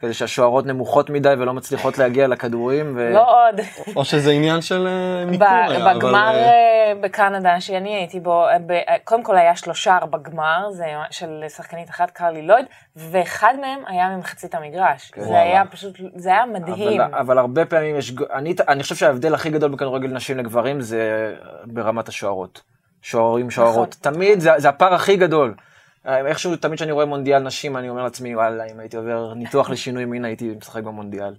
כזה 0.02 0.14
שהשוערות 0.14 0.66
נמוכות 0.66 1.10
מדי 1.10 1.34
ולא 1.38 1.54
מצליחות 1.54 1.98
להגיע 1.98 2.26
לכדורים. 2.26 2.92
ו... 2.96 3.10
לא 3.12 3.48
עוד. 3.48 3.60
או 3.96 4.04
שזה 4.04 4.30
עניין 4.30 4.60
של 4.60 4.86
אה, 4.86 5.24
מיקום 5.24 5.46
ב- 5.46 5.50
היה, 5.50 5.76
אבל... 5.76 5.98
בגמר 5.98 6.34
אה, 6.34 6.42
אה, 6.42 6.92
בקנדה, 7.00 7.60
שאני 7.60 7.94
הייתי 7.94 8.20
בו, 8.20 8.44
ב- 8.66 8.80
קודם 9.04 9.22
כל 9.22 9.36
היה 9.36 9.56
שלושה 9.56 9.98
בגמר, 10.10 10.70
זה 10.70 10.84
של 11.10 11.44
שחקנית 11.48 11.90
אחת, 11.90 12.10
קרלי 12.10 12.42
לויד, 12.42 12.66
ואחד 12.96 13.54
מהם 13.60 13.78
היה 13.86 14.08
ממחצית 14.08 14.54
המגרש. 14.54 15.10
כן. 15.10 15.22
זה. 15.22 15.40
היה 15.40 15.64
פשוט, 15.70 15.98
זה 16.14 16.30
היה 16.30 16.46
מדהים. 16.46 17.00
אבל, 17.00 17.14
אבל 17.14 17.38
הרבה 17.38 17.64
פעמים 17.64 17.96
יש, 17.96 18.12
אני, 18.32 18.54
אני 18.68 18.82
חושב 18.82 18.94
שההבדל 18.94 19.34
הכי 19.34 19.50
גדול 19.50 19.70
בכדורגל 19.70 20.08
נשים 20.08 20.38
לגברים 20.38 20.80
זה 20.80 21.34
ברמת 21.64 22.08
השוערות. 22.08 22.62
שוערים, 23.02 23.50
שוערות. 23.50 23.96
נכון. 24.00 24.12
תמיד 24.12 24.40
זה, 24.40 24.50
זה 24.56 24.68
הפער 24.68 24.94
הכי 24.94 25.16
גדול. 25.16 25.54
אה, 26.06 26.26
איכשהו 26.26 26.56
תמיד 26.56 26.76
כשאני 26.76 26.92
רואה 26.92 27.06
מונדיאל 27.06 27.38
נשים 27.38 27.76
אני 27.76 27.88
אומר 27.88 28.02
לעצמי 28.02 28.36
וואלה 28.36 28.64
אם 28.72 28.80
הייתי 28.80 28.96
עובר 28.96 29.34
ניתוח 29.34 29.70
לשינוי 29.72 30.04
מין 30.04 30.24
הייתי 30.24 30.54
משחק 30.60 30.82
במונדיאל. 30.82 31.34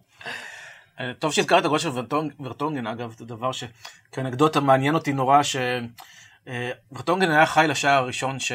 אה, 1.00 1.12
טוב 1.20 1.32
שהזכרת 1.34 1.60
את 1.60 1.66
הגול 1.66 1.80
של 1.80 1.90
ורטונג- 1.90 2.34
ורטונגן, 2.40 2.88
אגב, 2.88 3.16
זה 3.18 3.26
דבר 3.26 3.52
שכאנקדוטה 3.52 4.60
מעניין 4.60 4.96
אותי 4.96 5.14
נורא, 5.14 5.42
שוורטונגן 6.44 7.32
היה 7.32 7.46
חי 7.46 7.66
לשער 7.70 8.04
הראשון 8.04 8.40
ש... 8.40 8.52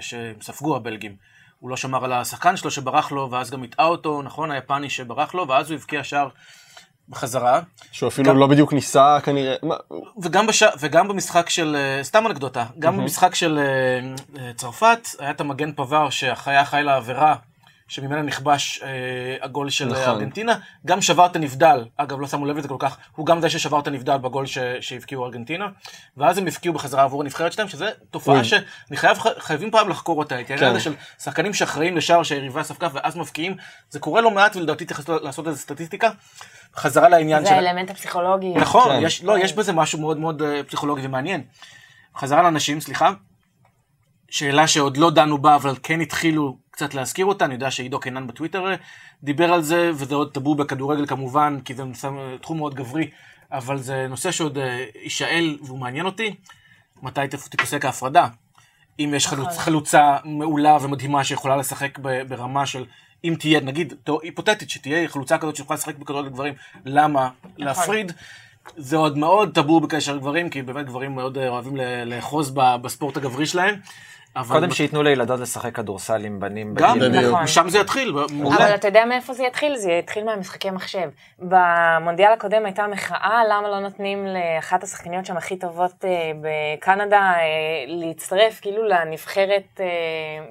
שספגו 0.00 0.76
הבלגים. 0.76 1.16
הוא 1.58 1.70
לא 1.70 1.76
שמר 1.76 2.04
על 2.04 2.12
השחקן 2.12 2.56
שלו 2.56 2.70
שברח 2.70 3.12
לו, 3.12 3.30
ואז 3.30 3.50
גם 3.50 3.62
הטעה 3.62 3.86
אותו, 3.86 4.22
נכון, 4.22 4.50
היפני 4.50 4.90
שברח 4.90 5.34
לו, 5.34 5.48
ואז 5.48 5.70
הוא 5.70 5.78
הבקיע 5.78 6.04
שער 6.04 6.28
בחזרה. 7.10 7.60
שהוא 7.92 8.08
אפילו 8.08 8.28
גם- 8.28 8.38
לא 8.38 8.46
בדיוק 8.46 8.72
ניסה 8.72 9.18
כנראה... 9.22 9.54
וגם, 10.22 10.46
בש... 10.46 10.62
וגם 10.78 11.08
במשחק 11.08 11.48
של, 11.50 11.76
אה, 11.78 12.04
סתם 12.04 12.26
אנקדוטה, 12.26 12.64
גם 12.78 12.96
במשחק 12.96 13.34
של 13.34 13.58
אה, 13.58 13.64
אה, 14.42 14.52
צרפת, 14.56 15.08
היה 15.18 15.30
את 15.30 15.40
המגן 15.40 15.72
פבר 15.72 16.10
שהיה 16.10 16.34
חי 16.64 16.80
לעבירה, 16.82 17.34
שממנה 17.90 18.22
נכבש 18.22 18.80
אה, 18.82 18.88
הגול 19.42 19.70
של 19.70 19.84
נכון. 19.86 20.02
נכון. 20.02 20.14
ארגנטינה, 20.14 20.54
גם 20.86 21.02
שבר 21.02 21.26
את 21.26 21.36
הנבדל, 21.36 21.84
אגב 21.96 22.20
לא 22.20 22.26
שמו 22.26 22.46
לב 22.46 22.56
לזה 22.56 22.68
כל 22.68 22.76
כך, 22.78 22.96
הוא 23.16 23.26
גם 23.26 23.40
זה 23.40 23.50
ששבר 23.50 23.80
את 23.80 23.86
הנבדל 23.86 24.16
בגול 24.16 24.46
ש... 24.46 24.58
שהבקיעו 24.80 25.24
ארגנטינה, 25.24 25.66
ואז 26.16 26.38
הם 26.38 26.46
הבקיעו 26.46 26.74
בחזרה 26.74 27.02
עבור 27.02 27.22
הנבחרת 27.22 27.52
שלהם, 27.52 27.68
שזה 27.68 27.90
תופעה. 28.10 28.44
שאני 28.44 28.62
חייב, 28.96 29.18
חייבים 29.38 29.70
פעם 29.70 29.88
לחקור 29.88 30.18
אותה, 30.18 30.40
את 30.40 30.50
העניין 30.50 30.58
כן. 30.58 30.66
הזה 30.66 30.80
של 30.80 30.94
שחקנים 31.18 31.54
שאחראים 31.54 31.96
לשער 31.96 32.22
שהיריבה 32.22 32.62
ספגה 32.62 32.88
ואז 32.92 33.16
מבקיעים, 33.16 33.56
זה 33.90 33.98
קורה 33.98 34.20
לא 34.20 34.30
מעט 34.30 34.56
ולדעתי 34.56 34.84
צריך 34.84 35.00
לעשות- 35.00 35.22
לעשות 35.22 35.48
איזה 35.48 35.58
סטטיסטיקה. 35.58 36.10
חזרה 36.76 37.08
לעניין 37.08 37.42
זה 37.44 37.48
של... 37.48 37.54
האלמנט 37.54 37.90
הפסיכולוגי. 37.90 38.54
נכון, 38.54 38.88
כן. 38.88 39.00
יש, 39.02 39.24
לא, 39.24 39.38
יש 39.38 39.52
בזה 39.52 39.72
משהו 39.72 40.00
מאוד 40.00 40.18
מאוד 40.18 40.42
אה, 40.42 40.62
פסיכולוגי 40.62 41.06
ומעניין. 41.06 41.42
חזרה 42.16 42.42
לאנשים, 42.42 42.80
סליחה. 42.80 43.12
שאלה 44.30 44.66
שעוד 44.66 44.96
לא 44.96 45.10
דנו 45.10 45.38
בה, 45.38 45.54
אבל 45.54 45.74
כן 45.82 46.00
התחילו 46.00 46.56
קצת 46.80 46.94
להזכיר 46.94 47.26
אותה, 47.26 47.44
אני 47.44 47.54
יודע 47.54 47.70
שעידו 47.70 48.00
קינן 48.00 48.26
בטוויטר 48.26 48.70
אה, 48.70 48.76
דיבר 49.22 49.52
על 49.52 49.62
זה, 49.62 49.90
וזה 49.94 50.14
עוד 50.14 50.32
טאבו 50.32 50.54
בכדורגל 50.54 51.06
כמובן, 51.06 51.58
כי 51.64 51.74
זה 51.74 51.84
נושא, 51.84 52.08
תחום 52.42 52.58
מאוד 52.58 52.74
גברי, 52.74 53.10
אבל 53.52 53.78
זה 53.78 54.06
נושא 54.08 54.30
שעוד 54.30 54.58
אה, 54.58 54.84
יישאל 55.02 55.58
והוא 55.62 55.78
מעניין 55.78 56.06
אותי. 56.06 56.34
מתי 57.02 57.20
תפ- 57.30 57.48
תיפסק 57.48 57.84
ההפרדה? 57.84 58.26
אם 58.98 59.12
יש 59.16 59.26
חלוצ, 59.26 59.58
חלוצה 59.58 60.16
מעולה 60.24 60.76
ומדהימה 60.80 61.24
שיכולה 61.24 61.56
לשחק 61.56 61.98
ברמה 62.28 62.66
של, 62.66 62.84
אם 63.24 63.34
תהיה, 63.38 63.60
נגיד, 63.60 63.94
היפותטית, 64.22 64.70
שתהיה 64.70 65.08
חלוצה 65.08 65.38
כזאת 65.38 65.56
שיכולה 65.56 65.76
לשחק 65.76 65.96
בכדורגל 65.96 66.28
גברים, 66.28 66.54
למה 66.84 67.28
להפריד? 67.56 68.12
זה 68.76 68.96
עוד 68.96 69.18
מאוד 69.18 69.54
טאבו 69.54 69.80
בקשר 69.80 70.14
לגברים, 70.14 70.50
כי 70.50 70.62
באמת 70.62 70.86
גברים 70.86 71.14
מאוד 71.14 71.38
אה, 71.38 71.48
אוהבים 71.48 71.76
לאחוז 72.06 72.50
בספורט 72.54 73.16
הגברי 73.16 73.46
שלהם. 73.46 73.74
אבל 74.36 74.54
קודם 74.54 74.70
שייתנו 74.70 75.02
לילדות 75.02 75.40
לשחק 75.40 75.74
כדורסל 75.74 76.24
עם 76.24 76.40
בנים 76.40 76.74
גם. 76.74 76.98
נכון. 76.98 77.42
משם 77.42 77.68
זה 77.68 77.78
יתחיל. 77.78 78.14
אבל 78.46 78.74
אתה 78.74 78.88
יודע 78.88 79.04
מאיפה 79.04 79.32
זה 79.32 79.42
יתחיל? 79.44 79.76
זה 79.76 79.92
יתחיל 79.92 80.24
מהמשחקי 80.24 80.70
מחשב. 80.70 81.10
במונדיאל 81.38 82.32
הקודם 82.32 82.64
הייתה 82.64 82.86
מחאה 82.86 83.42
למה 83.50 83.68
לא 83.68 83.80
נותנים 83.80 84.26
לאחת 84.26 84.82
השחקניות 84.82 85.26
שם 85.26 85.36
הכי 85.36 85.56
טובות 85.56 86.04
אה, 86.04 86.32
בקנדה 86.40 87.20
אה, 87.20 87.40
להצטרף 87.86 88.60
כאילו 88.60 88.88
לנבחרת 88.88 89.80
אה, 89.80 89.86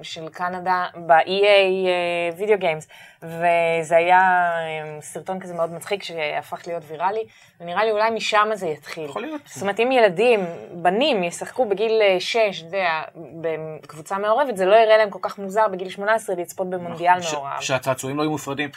של 0.02 0.28
קנדה 0.28 0.86
ב-EA 1.06 2.36
וידאו 2.38 2.58
גיימס. 2.58 2.88
וזה 3.22 3.96
היה 3.96 4.20
אה, 4.20 5.00
סרטון 5.00 5.40
כזה 5.40 5.54
מאוד 5.54 5.72
מצחיק 5.72 6.02
שהפך 6.02 6.62
להיות 6.66 6.82
ויראלי, 6.88 7.24
ונראה 7.60 7.84
לי 7.84 7.90
אולי 7.90 8.10
משם 8.10 8.48
זה 8.54 8.66
יתחיל. 8.66 9.04
יכול 9.04 9.22
להיות. 9.22 9.40
זאת 9.46 9.62
אומרת, 9.62 9.80
אם 9.80 9.92
ילדים, 9.92 10.40
בנים, 10.72 11.24
ישחקו 11.24 11.68
בגיל 11.68 12.02
6, 12.18 12.36
אתה 12.68 12.76
יודע, 12.76 13.02
בקבוצה 13.40 14.18
מעורבת, 14.18 14.56
זה 14.56 14.66
לא 14.66 14.74
יראה 14.76 14.96
להם 14.96 15.10
כל 15.10 15.18
כך 15.22 15.38
מוזר 15.38 15.68
בגיל 15.68 15.88
18 15.88 16.36
לצפות 16.36 16.70
במונדיאל 16.70 17.18
מעורב. 17.32 17.60
שהצעצועים 17.60 18.16
לא 18.16 18.22
יהיו 18.22 18.30
מופרדים. 18.30 18.70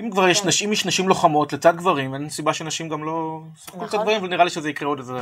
אם 0.00 0.10
כבר 0.10 0.28
יש 0.28 0.40
כן. 0.40 0.48
נשים, 0.48 0.72
יש 0.72 0.86
נשים 0.86 1.08
לוחמות 1.08 1.52
לצד 1.52 1.76
גברים, 1.76 2.14
אין 2.14 2.28
סיבה 2.28 2.54
שנשים 2.54 2.88
גם 2.88 3.04
לא 3.04 3.40
ישחקו 3.56 3.76
לצד 3.76 3.86
נכון. 3.86 4.00
גברים, 4.00 4.22
ונראה 4.24 4.44
לי 4.44 4.50
שזה 4.50 4.70
יקרה 4.70 4.88
עוד 4.88 4.98
איזה... 4.98 5.14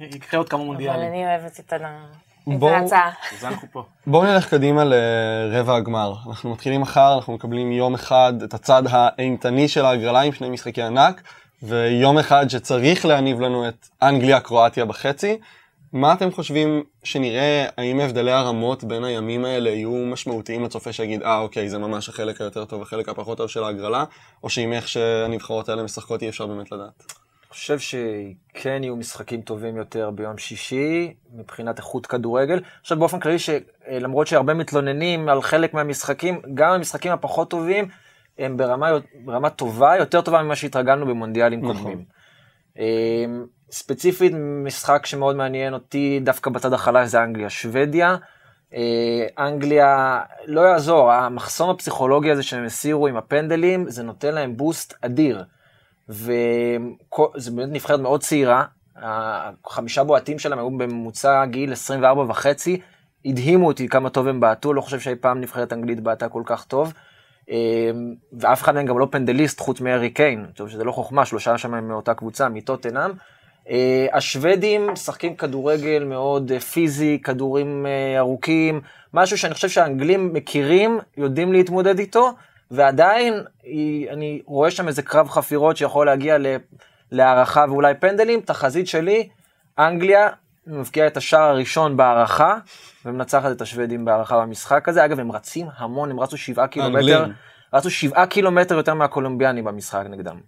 יקרה 0.00 0.38
עוד 0.40 0.48
כמה 0.48 0.58
אבל 0.60 0.66
מונדיאלים. 0.66 1.08
אני 1.08 1.26
אוהבת 1.26 1.60
את 1.60 1.72
ה- 1.72 2.04
בואו- 2.46 2.72
ההצעה. 2.72 3.10
זה 3.40 3.48
אנחנו 3.48 3.68
פה. 3.72 3.82
בואו 4.06 4.24
נלך 4.24 4.50
קדימה 4.50 4.82
לרבע 4.84 5.76
הגמר. 5.76 6.14
אנחנו 6.28 6.52
מתחילים 6.52 6.80
מחר, 6.80 7.14
אנחנו 7.14 7.32
מקבלים 7.32 7.72
יום 7.72 7.94
אחד 7.94 8.32
את 8.44 8.54
הצד 8.54 8.82
האימתני 8.90 9.68
של 9.68 9.84
ההגרלה 9.84 10.20
עם 10.20 10.32
שני 10.32 10.50
משחקי 10.50 10.82
ענק, 10.82 11.22
ויום 11.62 12.18
אחד 12.18 12.48
שצריך 12.48 13.06
להניב 13.06 13.40
לנו 13.40 13.68
את 13.68 13.88
אנגליה-קרואטיה 14.02 14.84
בחצי. 14.84 15.38
מה 15.92 16.12
אתם 16.12 16.32
חושבים 16.32 16.82
שנראה, 17.04 17.66
האם 17.78 18.00
הבדלי 18.00 18.32
הרמות 18.32 18.84
בין 18.84 19.04
הימים 19.04 19.44
האלה 19.44 19.70
יהיו 19.70 19.90
משמעותיים 20.06 20.64
לצופה 20.64 20.92
שיגיד, 20.92 21.22
אה 21.22 21.38
אוקיי, 21.38 21.68
זה 21.68 21.78
ממש 21.78 22.08
החלק 22.08 22.40
היותר 22.40 22.64
טוב, 22.64 22.82
החלק 22.82 23.08
הפחות 23.08 23.38
טוב 23.38 23.48
של 23.48 23.64
ההגרלה, 23.64 24.04
או 24.44 24.50
שעם 24.50 24.72
איך 24.72 24.88
שהנבחרות 24.88 25.68
האלה 25.68 25.82
משחקות 25.82 26.22
אי 26.22 26.28
אפשר 26.28 26.46
באמת 26.46 26.72
לדעת? 26.72 27.25
חושב 27.56 27.78
שכן 27.78 28.82
יהיו 28.82 28.96
משחקים 28.96 29.40
טובים 29.40 29.76
יותר 29.76 30.10
ביום 30.10 30.38
שישי, 30.38 31.14
מבחינת 31.34 31.78
איכות 31.78 32.06
כדורגל. 32.06 32.60
עכשיו 32.80 32.98
באופן 32.98 33.20
כללי, 33.20 33.36
שלמרות 33.38 34.26
שהרבה 34.26 34.54
מתלוננים 34.54 35.28
על 35.28 35.42
חלק 35.42 35.74
מהמשחקים, 35.74 36.40
גם 36.54 36.72
המשחקים 36.72 37.12
הפחות 37.12 37.50
טובים, 37.50 37.88
הם 38.38 38.56
ברמה, 38.56 38.90
ברמה 39.24 39.50
טובה, 39.50 39.96
יותר 39.96 40.20
טובה 40.20 40.42
ממה 40.42 40.56
שהתרגלנו 40.56 41.06
במונדיאלים 41.06 41.60
נכון. 41.60 41.76
קודמים. 41.76 42.04
אמ, 42.78 43.46
ספציפית, 43.70 44.32
משחק 44.64 45.06
שמאוד 45.06 45.36
מעניין 45.36 45.74
אותי 45.74 46.20
דווקא 46.24 46.50
בצד 46.50 46.72
החלש 46.72 47.08
זה 47.08 47.22
אנגליה-שוודיה. 47.22 48.16
אה, 48.74 49.26
אנגליה, 49.38 50.20
לא 50.46 50.60
יעזור, 50.60 51.12
המחסום 51.12 51.70
הפסיכולוגי 51.70 52.30
הזה 52.30 52.42
שהם 52.42 52.64
הסירו 52.64 53.06
עם 53.06 53.16
הפנדלים, 53.16 53.90
זה 53.90 54.02
נותן 54.02 54.34
להם 54.34 54.56
בוסט 54.56 54.94
אדיר. 55.02 55.44
וזה 56.08 57.50
באמת 57.50 57.68
נבחרת 57.72 58.00
מאוד 58.00 58.20
צעירה, 58.20 58.64
החמישה 58.96 60.04
בועטים 60.04 60.38
שלהם 60.38 60.58
היו 60.58 60.70
בממוצע 60.70 61.44
גיל 61.44 61.72
24 61.72 62.22
וחצי, 62.28 62.80
הדהימו 63.24 63.66
אותי 63.66 63.88
כמה 63.88 64.10
טוב 64.10 64.28
הם 64.28 64.40
בעטו, 64.40 64.74
לא 64.74 64.80
חושב 64.80 65.00
שאי 65.00 65.14
פעם 65.14 65.40
נבחרת 65.40 65.72
אנגלית 65.72 66.00
בעטה 66.00 66.28
כל 66.28 66.42
כך 66.46 66.64
טוב. 66.64 66.92
אה, 67.50 67.90
ואף 68.40 68.62
אחד 68.62 68.74
מהם 68.74 68.86
גם 68.86 68.98
לא 68.98 69.08
פנדליסט 69.10 69.60
חוץ 69.60 69.80
מהארי 69.80 70.10
קיין, 70.10 70.46
אני 70.60 70.70
שזה 70.70 70.84
לא 70.84 70.92
חוכמה, 70.92 71.26
שלושה 71.26 71.58
שם 71.58 71.74
הם 71.74 71.88
מאותה 71.88 72.14
קבוצה, 72.14 72.48
מטוטנאם. 72.48 73.10
אה, 73.70 74.06
השוודים 74.12 74.90
משחקים 74.90 75.36
כדורגל 75.36 76.04
מאוד 76.04 76.52
אה, 76.52 76.60
פיזי, 76.60 77.18
כדורים 77.22 77.86
אה, 77.86 78.18
ארוכים, 78.18 78.80
משהו 79.14 79.38
שאני 79.38 79.54
חושב 79.54 79.68
שהאנגלים 79.68 80.32
מכירים, 80.32 80.98
יודעים 81.16 81.52
להתמודד 81.52 81.98
איתו, 81.98 82.32
ועדיין 82.70 83.34
היא- 83.62 84.10
אני 84.10 84.42
רואה 84.46 84.70
שם 84.70 84.88
איזה 84.88 85.02
קרב 85.02 85.28
חפירות 85.28 85.76
שיכול 85.76 86.06
להגיע 86.06 86.38
ל- 86.38 86.56
להערכה 87.12 87.64
ואולי 87.68 87.94
פנדלים. 87.94 88.40
תחזית 88.40 88.86
שלי, 88.88 89.28
אנגליה 89.78 90.28
מבקיעה 90.66 91.06
את 91.06 91.16
השער 91.16 91.42
הראשון 91.48 91.96
בהערכה, 91.96 92.58
ומנצחת 93.04 93.52
את 93.52 93.60
השוודים 93.60 94.04
בהערכה 94.04 94.40
במשחק 94.40 94.88
הזה. 94.88 95.04
אגב, 95.04 95.20
הם 95.20 95.32
רצים 95.32 95.66
המון, 95.76 96.10
הם 96.10 96.20
רצו 96.20 96.36
שבעה 96.36 96.66
קילומטר, 96.66 96.96
האנגלים. 96.98 97.32
רצו 97.72 97.90
שבעה 97.90 98.26
קילומטר 98.26 98.74
יותר 98.74 98.94
מהקולומביאנים 98.94 99.64
במשחק 99.64 100.04
נגדם. 100.10 100.40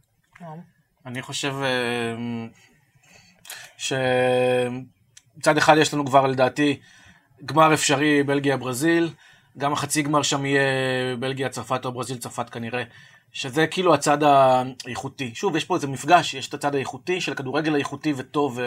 אני 1.07 1.23
חושב 1.23 1.55
אה, 1.63 2.15
שמצד 3.77 5.57
אחד 5.57 5.77
יש 5.77 5.95
לנו 5.95 6.07
כבר 6.07 6.27
לדעתי 6.27 6.81
גמר 7.45 7.75
אפשרי 7.75 8.23
בלגיה-ברזיל, 8.23 9.11
גם 9.59 9.73
החצי 9.73 10.03
גמר 10.03 10.23
שם 10.23 10.45
יהיה 10.45 10.63
בלגיה-צרפת 11.19 11.85
או 11.85 11.93
ברזיל-צרפת 11.93 12.51
כנראה, 12.51 12.83
שזה 13.33 13.67
כאילו 13.67 13.95
הצד 13.95 14.19
האיכותי. 14.23 15.31
שוב, 15.35 15.57
יש 15.57 15.65
פה 15.65 15.75
איזה 15.77 15.87
מפגש, 15.87 16.35
יש 16.35 16.49
את 16.49 16.55
הצד 16.55 16.75
האיכותי 16.75 17.21
של 17.21 17.33
הכדורגל 17.33 17.75
האיכותי 17.75 18.13
וטוב 18.17 18.59
אה, 18.59 18.65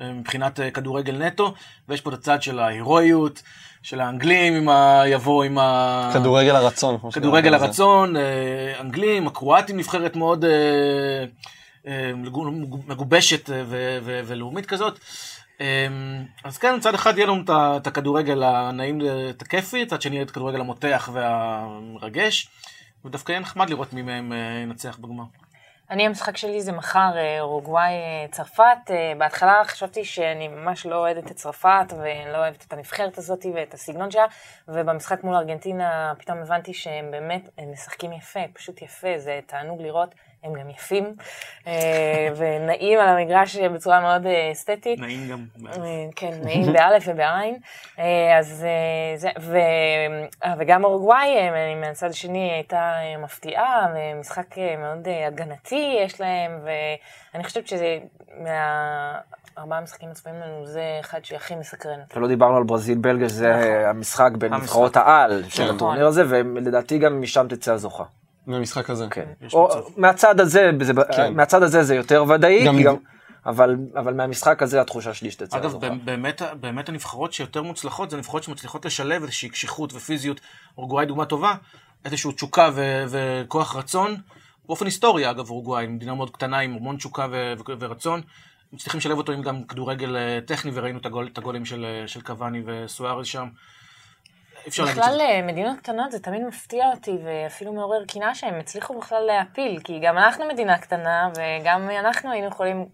אה, 0.00 0.12
מבחינת 0.12 0.60
אה, 0.60 0.70
כדורגל 0.70 1.26
נטו, 1.26 1.54
ויש 1.88 2.00
פה 2.00 2.10
את 2.10 2.14
הצד 2.14 2.42
של 2.42 2.58
ההירואיות, 2.58 3.42
של 3.82 4.00
האנגלים 4.00 4.54
עם 4.54 4.68
ה... 4.68 5.02
יבוא 5.06 5.44
עם 5.44 5.58
ה... 5.58 6.10
כדורגל 6.14 6.56
הרצון. 6.56 6.98
כדורגל. 7.12 7.54
הרצון, 7.54 8.16
אה, 8.16 8.80
אנגלים, 8.80 9.26
הקרואטים 9.26 9.76
נבחרת 9.76 10.16
מאוד 10.16 10.44
מגובשת 12.86 13.50
ולאומית 14.04 14.66
כזאת. 14.66 14.98
אה, 15.60 15.86
אז 16.44 16.58
כן, 16.58 16.76
מצד 16.76 16.94
אחד 16.94 17.18
יהיה 17.18 17.26
לנו 17.26 17.42
את 17.76 17.86
הכדורגל 17.86 18.42
הנעים, 18.42 18.98
את 19.30 19.42
הכיפי, 19.42 19.84
מצד 19.84 20.02
שני 20.02 20.14
יהיה 20.14 20.24
את 20.24 20.30
הכדורגל 20.30 20.60
המותח 20.60 21.10
והמרגש. 21.12 22.48
ודווקא 23.04 23.32
יהיה 23.32 23.40
נחמד 23.40 23.70
לראות 23.70 23.92
מי 23.92 24.02
מהם 24.02 24.32
אה, 24.32 24.60
ינצח 24.62 24.98
בגמר. 24.98 25.24
אני, 25.90 26.06
המשחק 26.06 26.36
שלי 26.36 26.62
זה 26.62 26.72
מחר, 26.72 27.16
אה, 27.16 27.40
אורוגוואי, 27.40 27.92
אה, 27.92 28.26
צרפת. 28.30 28.90
בהתחלה 29.18 29.62
חשבתי 29.64 30.04
שאני 30.04 30.48
ממש 30.48 30.86
לא 30.86 30.96
אוהדת 30.96 31.30
את 31.30 31.36
צרפת, 31.36 31.92
ואני 31.98 32.32
לא 32.32 32.36
אוהבת 32.36 32.64
את 32.68 32.72
הנבחרת 32.72 33.18
הזאת 33.18 33.46
ואת 33.54 33.74
הסגנון 33.74 34.10
שלה, 34.10 34.26
ובמשחק 34.68 35.24
מול 35.24 35.34
ארגנטינה 35.34 36.12
פתאום 36.18 36.38
הבנתי 36.38 36.74
שהם 36.74 37.10
באמת, 37.10 37.48
הם 37.58 37.72
משחקים 37.72 38.12
יפה, 38.12 38.40
פשוט 38.52 38.82
יפה, 38.82 39.18
זה 39.18 39.40
תענוג 39.46 39.82
לראות, 39.82 40.14
הם 40.42 40.52
גם 40.52 40.70
יפים, 40.70 41.14
אה, 41.66 42.28
ונעים 42.36 42.98
על 42.98 43.08
המגרש 43.08 43.56
בצורה 43.56 44.00
מאוד 44.00 44.26
אה, 44.26 44.52
אסתטית. 44.52 45.00
נעים 45.00 45.30
גם. 45.30 45.44
אה, 45.66 45.72
כן, 46.16 46.30
נעים 46.42 46.72
באלף 46.72 47.04
ובעין. 47.06 47.56
אז 48.38 48.64
זה, 49.16 49.28
ו, 49.40 49.58
וגם 50.58 50.84
אורוגוואי, 50.84 51.36
מהצד 51.80 52.10
השני 52.10 52.50
הייתה 52.52 52.92
מפתיעה, 53.18 53.86
ומשחק 53.94 54.58
מאוד 54.78 55.08
הגנתי 55.26 55.98
יש 56.04 56.20
להם, 56.20 56.60
ואני 57.32 57.44
חושבת 57.44 57.68
שזה 57.68 57.98
מהארבעה 58.38 59.78
המשחקים 59.78 60.08
הצפויים 60.08 60.38
לנו, 60.40 60.66
זה 60.66 60.82
אחד 61.00 61.24
שהכי 61.24 61.54
מסקרן. 61.54 62.00
ולא 62.16 62.28
דיברנו 62.28 62.56
על 62.56 62.62
ברזיל 62.62 62.98
בלגיה, 62.98 63.28
שזה 63.28 63.48
נכון. 63.48 63.84
המשחק 63.88 64.30
בין. 64.38 64.54
נבחרות 64.54 64.96
העל 64.96 65.42
של 65.48 65.68
כן. 65.68 65.74
הטורניר 65.74 66.06
הזה, 66.06 66.22
ולדעתי 66.28 66.98
גם 66.98 67.20
משם 67.20 67.46
תצא 67.48 67.72
הזוכה. 67.72 68.04
מהמשחק 68.48 68.90
הזה. 68.90 69.06
כן. 69.10 69.24
או. 69.52 69.68
מהצד 69.96 70.40
הזה, 70.40 70.70
זה- 70.80 70.92
כן. 71.16 71.34
מהצד 71.34 71.62
הזה 71.62 71.82
זה 71.82 71.94
יותר 71.94 72.24
ודאי, 72.28 72.66
גם- 72.66 72.82
גם- 72.82 72.96
אבל 73.46 73.76
אבל 73.96 74.14
מהמשחק 74.14 74.62
הזה 74.62 74.80
התחושה 74.80 75.14
שלי 75.14 75.30
שתצא 75.30 75.56
אגב. 75.58 75.74
באמת, 76.04 76.42
באמת 76.60 76.88
הנבחרות 76.88 77.32
שיותר 77.32 77.62
מוצלחות, 77.62 78.10
זה 78.10 78.16
נבחרות 78.16 78.42
שמצליחות 78.42 78.84
לשלב 78.84 79.22
איזושהי 79.22 79.48
קשיחות 79.48 79.92
ופיזיות. 79.94 80.40
אורוגוואי 80.78 81.06
דוגמה 81.06 81.24
טובה, 81.24 81.54
איזושהי 82.04 82.32
תשוקה 82.32 82.70
ו- 82.74 83.04
וכוח 83.08 83.76
רצון. 83.76 84.16
באופן 84.66 84.84
היסטורי, 84.84 85.30
אגב, 85.30 85.50
אורוגוואי, 85.50 85.86
מדינה 85.86 86.14
מאוד 86.14 86.30
קטנה 86.30 86.58
עם 86.58 86.74
המון 86.76 86.96
תשוקה 86.96 87.26
ו- 87.32 87.52
ו- 87.58 87.72
ורצון. 87.80 88.20
מצליחים 88.72 88.98
לשלב 88.98 89.18
אותו 89.18 89.32
עם 89.32 89.42
גם 89.42 89.64
כדורגל 89.64 90.16
אה, 90.16 90.38
טכני, 90.46 90.70
וראינו 90.74 90.98
את, 90.98 91.06
הגול, 91.06 91.28
את 91.32 91.38
הגולים 91.38 91.64
של, 91.64 91.84
אה, 91.84 92.08
של 92.08 92.20
קוואני 92.20 92.62
וסוארז 92.66 93.26
שם. 93.26 93.46
אפשר 94.68 94.84
להגיד 94.84 95.02
בכלל, 95.02 95.14
שזה. 95.14 95.22
אה, 95.22 95.42
מדינות 95.42 95.78
קטנות 95.78 96.12
זה 96.12 96.20
תמיד 96.20 96.42
מפתיע 96.42 96.90
אותי, 96.90 97.18
ואפילו 97.24 97.72
מעורר 97.72 98.04
קנאה 98.04 98.34
שהם 98.34 98.54
הצליחו 98.60 98.98
בכלל 98.98 99.22
להפיל, 99.22 99.80
כי 99.84 100.00
גם 100.02 100.18
אנחנו 100.18 100.48
מדינה 100.48 100.78
קטנה, 100.78 101.28
וגם 101.36 101.90
אנחנו 101.90 102.32
היינו 102.32 102.48
יכולים 102.48 102.86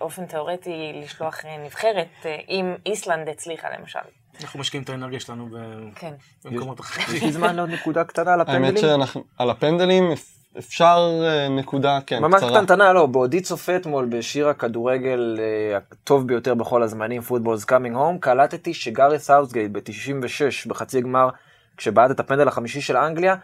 באופן 0.00 0.26
תיאורטי 0.26 0.92
לשלוח 1.04 1.44
אה, 1.44 1.56
נבחרת, 1.64 2.08
אה, 2.26 2.36
אם 2.48 2.74
איסלנד 2.86 3.28
הצליחה 3.28 3.68
למשל. 3.78 3.98
אנחנו 4.42 4.60
משקיעים 4.60 4.84
את 4.84 4.88
האנרגיה 4.88 5.20
שלנו 5.20 5.48
ב- 5.52 5.94
כן. 5.98 6.14
במקומות 6.44 6.80
יש 6.80 6.86
אחרים. 6.86 7.22
לי 7.22 7.32
זמן 7.32 7.56
לעוד 7.56 7.70
נקודה 7.70 8.04
קטנה 8.04 8.32
על 8.32 8.40
האמת 8.40 8.48
הפנדלים? 8.48 8.76
שאנחנו, 8.76 9.24
על 9.38 9.50
הפנדלים 9.50 10.12
אפשר 10.58 11.20
אה, 11.22 11.48
נקודה, 11.48 11.98
כן, 12.06 12.22
ממש 12.22 12.36
קצרה. 12.36 12.50
קטנטנה, 12.50 12.92
לא, 12.92 13.06
בעודי 13.06 13.40
צופה 13.40 13.76
אתמול 13.76 14.06
בשיר 14.10 14.48
הכדורגל 14.48 15.38
אה, 15.40 15.78
הטוב 15.92 16.26
ביותר 16.26 16.54
בכל 16.54 16.82
הזמנים, 16.82 17.22
Football's 17.28 17.64
Coming 17.64 17.94
Home, 17.94 18.18
קלטתי 18.20 18.74
שגארי 18.74 19.18
סאות'גייט 19.18 19.70
ב-96 19.70 20.68
בחצי 20.68 21.00
גמר, 21.00 21.28
כשבעט 21.76 22.10
את 22.10 22.20
הפנדל 22.20 22.48
החמישי 22.48 22.80
של 22.80 22.96
אנגליה, 22.96 23.34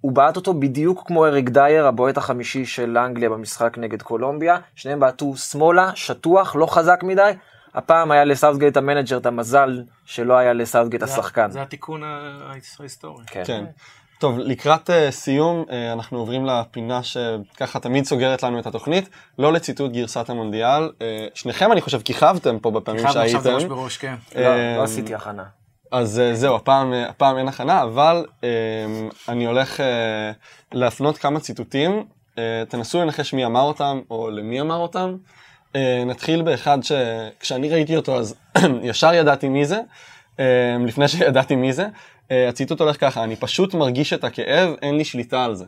הוא 0.00 0.12
בעט 0.12 0.36
אותו 0.36 0.54
בדיוק 0.54 1.06
כמו 1.06 1.26
אריק 1.26 1.48
דייר, 1.48 1.86
הבועט 1.86 2.16
החמישי 2.16 2.66
של 2.66 2.98
אנגליה 2.98 3.30
במשחק 3.30 3.78
נגד 3.78 4.02
קולומביה, 4.02 4.56
שניהם 4.74 5.00
בעטו 5.00 5.36
שמאלה, 5.36 5.90
שטוח, 5.94 6.56
לא 6.56 6.66
חזק 6.66 7.00
מדי. 7.02 7.32
הפעם 7.74 8.10
היה 8.10 8.24
לסאות'גייט 8.24 8.76
ה 8.76 8.81
manager 8.81 9.18
את 9.18 9.26
המזל 9.26 9.82
שלא 10.04 10.34
היה 10.36 10.52
לסאות'גייט 10.52 11.02
השחקן. 11.02 11.50
זה 11.50 11.62
התיקון 11.62 12.02
ההיסטורי. 12.78 13.24
כן. 13.26 13.42
כן. 13.46 13.64
טוב, 14.18 14.38
לקראת 14.38 14.90
uh, 14.90 14.92
סיום, 15.10 15.64
uh, 15.68 15.72
אנחנו 15.92 16.18
עוברים 16.18 16.46
לפינה 16.46 17.00
שככה 17.02 17.80
תמיד 17.80 18.04
סוגרת 18.04 18.42
לנו 18.42 18.58
את 18.58 18.66
התוכנית, 18.66 19.08
לא 19.38 19.52
לציטוט 19.52 19.92
גרסת 19.92 20.30
המונדיאל. 20.30 20.88
Uh, 20.88 21.02
שניכם, 21.34 21.72
אני 21.72 21.80
חושב, 21.80 22.02
כיכבתם 22.02 22.58
פה 22.58 22.70
בפעמים 22.70 23.02
חייב 23.02 23.16
עכשיו 23.16 23.40
זה 23.40 23.52
ראש 23.54 23.62
שהייתם. 23.62 23.76
בראש, 23.76 23.96
כן. 23.96 24.14
לא, 24.34 24.76
לא 24.76 24.82
עשיתי 24.82 25.14
הכנה. 25.14 25.44
אז 25.92 26.22
uh, 26.32 26.34
זהו, 26.36 26.56
הפעם, 26.56 26.92
uh, 26.92 27.10
הפעם 27.10 27.38
אין 27.38 27.48
הכנה, 27.48 27.82
אבל 27.82 28.26
uh, 28.28 28.44
אני 29.28 29.46
הולך 29.46 29.80
uh, 29.80 29.82
להפנות 30.72 31.18
כמה 31.18 31.40
ציטוטים. 31.40 32.04
Uh, 32.34 32.38
תנסו 32.68 33.00
לנחש 33.00 33.32
מי 33.34 33.44
אמר 33.44 33.62
אותם, 33.62 34.00
או 34.10 34.30
למי 34.30 34.60
אמר 34.60 34.76
אותם. 34.76 35.16
Uh, 35.72 35.76
נתחיל 36.06 36.42
באחד 36.42 36.78
שכשאני 36.82 37.68
ראיתי 37.68 37.96
אותו 37.96 38.16
אז 38.16 38.34
ישר 38.82 39.14
ידעתי 39.14 39.48
מי 39.48 39.64
זה, 39.64 39.80
uh, 40.36 40.40
לפני 40.86 41.08
שידעתי 41.08 41.56
מי 41.56 41.72
זה. 41.72 41.86
Uh, 42.28 42.48
הציטוט 42.48 42.80
הולך 42.80 43.00
ככה, 43.00 43.24
אני 43.24 43.36
פשוט 43.36 43.74
מרגיש 43.74 44.12
את 44.12 44.24
הכאב, 44.24 44.74
אין 44.82 44.96
לי 44.96 45.04
שליטה 45.04 45.44
על 45.44 45.54
זה. 45.54 45.64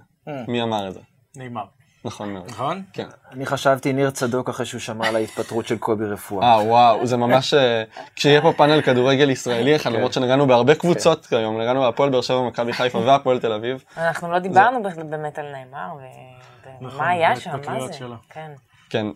מי 0.48 0.62
אמר 0.62 0.88
את 0.88 0.94
זה? 0.94 1.00
נאמר. 1.36 1.64
נכון 2.04 2.32
מאוד. 2.32 2.46
נכון? 2.48 2.82
כן. 2.92 3.06
אני 3.32 3.46
חשבתי 3.46 3.92
ניר 3.92 4.10
צדוק 4.10 4.48
אחרי 4.48 4.66
שהוא 4.66 4.80
שמע 4.80 5.08
על 5.08 5.16
ההתפטרות 5.16 5.66
של 5.66 5.78
קובי 5.78 6.04
רפואה. 6.04 6.52
אה 6.52 6.62
וואו, 6.62 7.06
זה 7.06 7.16
ממש, 7.16 7.54
אה, 7.54 7.84
כשיהיה 8.16 8.42
פה 8.42 8.52
פאנל 8.56 8.82
כדורגל 8.82 9.30
ישראלי 9.30 9.76
אחד, 9.76 9.92
למרות 9.92 10.12
שנגענו 10.12 10.46
בהרבה 10.46 10.74
קבוצות 10.74 11.26
כיום, 11.26 11.60
נגענו 11.60 11.80
בהפועל 11.80 12.10
באר 12.10 12.20
שבע, 12.20 12.42
מכבי 12.42 12.72
חיפה 12.72 12.98
והפועל 12.98 13.38
תל 13.38 13.52
אביב. 13.52 13.84
אנחנו 13.96 14.32
לא 14.32 14.38
דיברנו 14.38 14.82
באמת 15.10 15.38
על 15.38 15.46
נאמר, 15.52 15.94
ו- 15.96 16.80
נכון, 16.80 16.98
ומה 16.98 17.08
היה 17.08 17.36
שם, 17.36 17.50
מה 17.66 17.86
זה? 17.86 18.04
כן. 18.30 18.50
כן, 18.90 19.06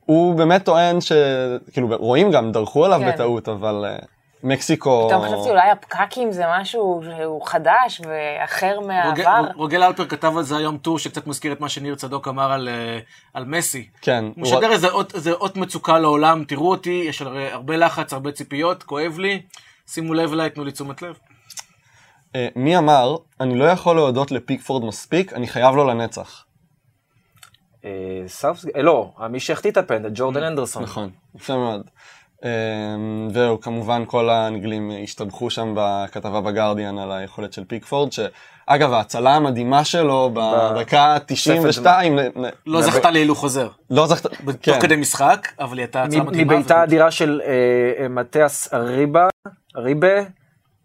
הוא 0.00 0.34
באמת 0.34 0.64
טוען 0.64 1.00
ש... 1.00 1.12
כאילו, 1.72 1.88
רואים 1.98 2.30
גם, 2.30 2.52
דרכו 2.52 2.84
עליו 2.84 3.00
כן. 3.00 3.12
בטעות, 3.12 3.48
אבל 3.48 3.84
אה, 3.88 3.96
מקסיקו... 4.42 5.06
פתאום 5.08 5.22
חשבתי 5.24 5.50
אולי 5.50 5.70
הפקקים 5.70 6.32
זה 6.32 6.44
משהו 6.48 7.02
שהוא 7.16 7.46
חדש 7.46 8.00
ואחר 8.08 8.80
מהעבר. 8.80 9.44
רוגל 9.54 9.82
אלפר 9.82 10.06
כתב 10.06 10.36
על 10.36 10.42
זה 10.42 10.56
היום 10.56 10.78
טור 10.78 10.98
שקצת 10.98 11.26
מזכיר 11.26 11.52
את 11.52 11.60
מה 11.60 11.68
שניר 11.68 11.94
צדוק 11.94 12.28
אמר 12.28 12.52
על, 12.52 12.68
אה, 12.68 12.98
על 13.34 13.44
מסי. 13.44 13.88
כן, 14.00 14.24
הוא 14.24 14.42
משדר 14.42 14.72
איזה 14.72 14.88
אות- 14.88 15.14
איזה 15.14 15.32
אות 15.32 15.56
מצוקה 15.56 15.98
לעולם, 15.98 16.44
תראו 16.44 16.70
אותי, 16.70 17.04
יש 17.08 17.22
הרבה 17.22 17.76
לחץ, 17.76 18.12
הרבה 18.12 18.32
ציפיות, 18.32 18.82
כואב 18.82 19.18
לי, 19.18 19.42
שימו 19.86 20.14
לב 20.14 20.32
אליי, 20.32 20.50
תנו 20.50 20.64
לי 20.64 20.72
תשומת 20.72 21.02
לב. 21.02 21.18
אה, 22.36 22.48
מי 22.56 22.78
אמר, 22.78 23.16
אני 23.40 23.54
לא 23.58 23.64
יכול 23.64 23.96
להודות 23.96 24.30
לפיקפורד 24.30 24.84
מספיק, 24.84 25.32
אני 25.32 25.46
חייב 25.48 25.74
לו 25.76 25.84
לנצח. 25.84 26.44
אה, 27.84 27.90
סאות'גייט, 28.26 28.76
לא, 28.76 29.12
מי 29.30 29.40
שהחטיא 29.40 29.70
את 29.70 29.76
הפנדל, 29.76 30.10
ג'ורדן 30.14 30.42
הנדרסון. 30.42 30.82
נכון, 30.82 31.10
יפה 31.34 31.56
מאוד. 31.56 31.82
אה, 32.44 32.50
והוא 33.32 33.60
כמובן 33.60 34.02
כל 34.06 34.30
האנגלים 34.30 34.90
השתבחו 35.04 35.50
שם 35.50 35.74
בכתבה 35.76 36.40
בגרדיאן 36.40 36.98
על 36.98 37.12
היכולת 37.12 37.52
של 37.52 37.64
פיקפורד, 37.64 38.08
שאגב 38.12 38.92
ההצלה 38.92 39.34
המדהימה 39.36 39.84
שלו 39.84 40.30
בדקה 40.34 41.16
92, 41.26 42.18
נ- 42.18 42.20
נ- 42.20 42.50
לא 42.66 42.78
נ- 42.80 42.82
זכתה 42.82 43.10
להילוך 43.10 43.38
חוזר. 43.38 43.68
לא 43.90 44.06
זכתה, 44.06 44.28
תוך 44.28 44.38
כן, 44.62 44.80
כדי 44.80 44.96
משחק, 44.96 45.48
אבל 45.60 45.76
היא 45.78 45.82
הייתה 45.84 46.02
הצעה 46.02 46.22
מ- 46.22 46.26
מדהימה. 46.26 46.52
מבעיטה 46.54 46.74
ו- 46.74 46.82
אדירה 46.84 47.10
של 47.10 47.40
אה, 47.44 47.48
אה, 48.02 48.08
מתיאס 48.08 48.74
אריבה, 48.74 49.28
ריבה. 49.76 50.08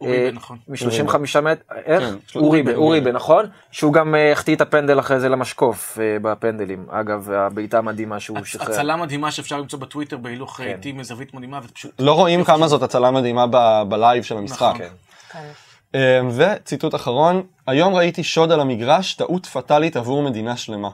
אה, 0.03 0.29
נכון. 0.33 0.57
מ-35 0.67 1.41
מטר, 1.41 1.61
איך? 1.85 2.03
כן, 2.03 2.39
אוריבה. 2.39 2.75
אוריבה, 2.75 3.11
נכון? 3.11 3.45
שהוא 3.71 3.93
גם 3.93 4.15
אה, 4.15 4.31
החטיא 4.31 4.55
את 4.55 4.61
הפנדל 4.61 4.99
אחרי 4.99 5.19
זה 5.19 5.29
למשקוף 5.29 5.99
אה, 5.99 6.17
בפנדלים. 6.21 6.85
אגב, 6.89 7.31
הבעיטה 7.31 7.77
המדהימה 7.77 8.19
שהוא 8.19 8.37
שחרר. 8.43 8.71
הצלה 8.71 8.95
מדהימה 8.95 9.31
שאפשר 9.31 9.57
למצוא 9.57 9.79
בטוויטר 9.79 10.17
בהילוך 10.17 10.57
כן. 10.57 10.63
איטי 10.63 10.91
מזווית 10.91 11.33
מדהימה, 11.33 11.59
ופשוט 11.63 11.91
לא 11.99 12.13
רואים 12.13 12.43
כמה 12.43 12.67
זאת 12.67 12.83
הצלה 12.83 13.11
מדהימה 13.11 13.45
ב- 13.51 13.83
בלייב 13.89 14.23
של 14.23 14.37
המשחק. 14.37 14.73
נכון. 14.75 14.87
כן. 15.91 16.25
וציטוט 16.35 16.95
אחרון, 16.95 17.43
היום 17.67 17.95
ראיתי 17.95 18.23
שוד 18.23 18.51
על 18.51 18.59
המגרש, 18.59 19.13
טעות 19.13 19.45
פטאלית 19.45 19.95
עבור 19.95 20.23
מדינה 20.23 20.57
שלמה. 20.57 20.89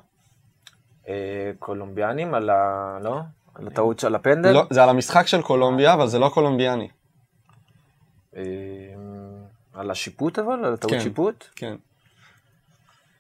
קולומביאנים 1.60 2.34
על 2.34 2.50
ה... 2.50 2.98
לא? 3.02 3.20
על 3.56 3.68
הטעות 3.68 4.00
של 4.00 4.16
הפנדל? 4.16 4.52
לא, 4.52 4.64
זה 4.70 4.84
על 4.84 4.90
המשחק 4.90 5.28
של 5.28 5.42
קולומביה, 5.42 5.94
אבל 5.94 6.08
זה 6.08 6.20
לא 6.20 6.30
קולומביאני. 6.30 6.88
על 9.74 9.92
השיפוט 9.92 10.40
אבל? 10.40 10.66
על 10.66 10.74
הטעות 10.74 10.94
כן. 10.94 11.00
שיפוט? 11.00 11.46
כן. 11.56 11.76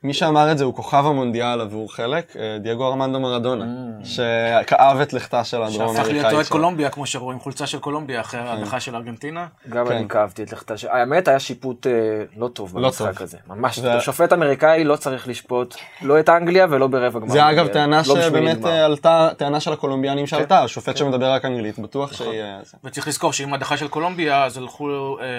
מי 0.03 0.13
שאמר 0.13 0.51
את 0.51 0.57
זה 0.57 0.63
הוא 0.63 0.73
כוכב 0.73 1.03
המונדיאל 1.05 1.61
עבור 1.61 1.93
חלק, 1.93 2.35
אה, 2.39 2.57
דייגו 2.59 2.87
ארמנדו 2.87 3.19
מרדונה, 3.19 3.65
שכאב 4.03 4.99
את 5.01 5.13
לכתה 5.13 5.43
של 5.43 5.63
הדרום 5.63 5.95
שהפך 5.95 6.09
להיות. 6.09 6.33
אוהד. 6.33 6.45
קולומביה, 6.45 6.89
כמו 6.89 7.05
שרואים, 7.05 7.39
חולצה 7.39 7.67
של 7.67 7.79
קולומביה 7.79 8.21
אחרי 8.21 8.39
ההדחה 8.39 8.79
של 8.79 8.95
ארגנטינה. 8.95 9.47
גם 9.69 9.87
כן. 9.87 9.95
אני 9.95 10.07
כאבתי 10.07 10.43
את 10.43 10.51
לכתה 10.53 10.77
של... 10.77 10.87
האמת, 10.87 11.27
היה 11.27 11.39
שיפוט 11.39 11.87
אה, 11.87 11.91
לא 12.37 12.47
טוב 12.47 12.77
לא 12.77 12.87
במשחק 12.87 13.13
טוב. 13.13 13.23
הזה. 13.23 13.37
ממש. 13.47 13.79
זה- 13.79 14.01
שופט 14.01 14.33
אמריקאי 14.33 14.83
לא 14.83 14.95
צריך 14.95 15.27
לשפוט 15.27 15.75
לא 16.01 16.19
את 16.19 16.29
אנגליה 16.29 16.65
ולא 16.69 16.87
ברבע 16.87 17.19
גמר. 17.19 17.29
זה 17.29 17.49
אגב. 17.49 17.67
טענה 17.67 18.01
לא 18.07 18.21
שבאמת. 18.21 18.65
אה, 18.65 18.85
עלתה, 18.85 19.29
טענה 19.37 19.59
של 19.59 19.73
הקולומביאנים 19.73 20.27
שעלתה, 20.27 20.63
השופט 20.63 20.97
שמדבר 20.97 21.31
רק 21.31 21.45
אנגלית, 21.45 21.79
בטוח 21.79 22.13
שיהיה 22.13 22.59
זה. 22.63 22.77
וצריך 22.83 23.07
לזכור 23.07 23.33
שעם 23.33 23.53
ההדחה 23.53 23.77
של 23.77 23.87
קולומביה, 23.87 24.43
אז 24.45 24.57
הלכו 24.57 24.89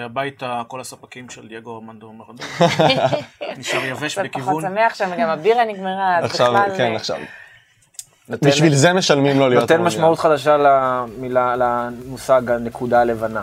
הביתה 0.05 0.61
כל 0.67 0.81
הספקים 0.81 1.29
של 1.29 1.47
דייגו 1.47 1.75
ארמנדו 1.75 2.13
מרדונה. 2.13 2.49
נשאר 3.57 3.85
יבש 3.85 4.19
קצת 4.19 4.23
חג 4.61 4.67
שמח 4.67 4.95
שם, 4.95 5.09
גם 5.19 5.29
הבירה 5.29 5.65
נגמרה, 5.65 6.17
אז 6.17 6.25
עכשיו, 6.25 6.53
בכלל... 6.53 6.77
כן, 6.77 6.95
עכשיו. 6.95 7.17
נותן, 8.29 8.47
בשביל 8.47 8.75
זה 8.75 8.93
משלמים 8.93 9.39
לו 9.39 9.49
להיות 9.49 9.61
נותן 9.61 9.81
משמעות 9.81 10.19
חדשה 10.19 10.57
למילה, 10.57 11.55
למושג 11.55 12.51
הנקודה 12.51 13.01
הלבנה. 13.01 13.41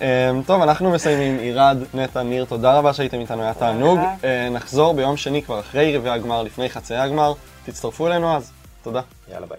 אמ, 0.00 0.42
טוב, 0.46 0.62
אנחנו 0.62 0.90
מסיימים. 0.90 1.38
עירד, 1.38 1.76
נטע, 1.94 2.22
ניר, 2.22 2.44
תודה 2.44 2.78
רבה 2.78 2.92
שהייתם 2.92 3.20
איתנו, 3.20 3.42
היה 3.42 3.54
תענוג. 3.54 3.98
אה, 4.24 4.48
נחזור 4.50 4.94
ביום 4.94 5.16
שני 5.16 5.42
כבר 5.42 5.60
אחרי 5.60 5.96
רבעי 5.96 6.10
הגמר, 6.10 6.42
לפני 6.42 6.68
חצאי 6.68 6.96
הגמר. 6.96 7.32
תצטרפו 7.64 8.06
אלינו 8.06 8.36
אז. 8.36 8.52
תודה. 8.82 9.00
יאללה, 9.32 9.46
ביי. 9.46 9.58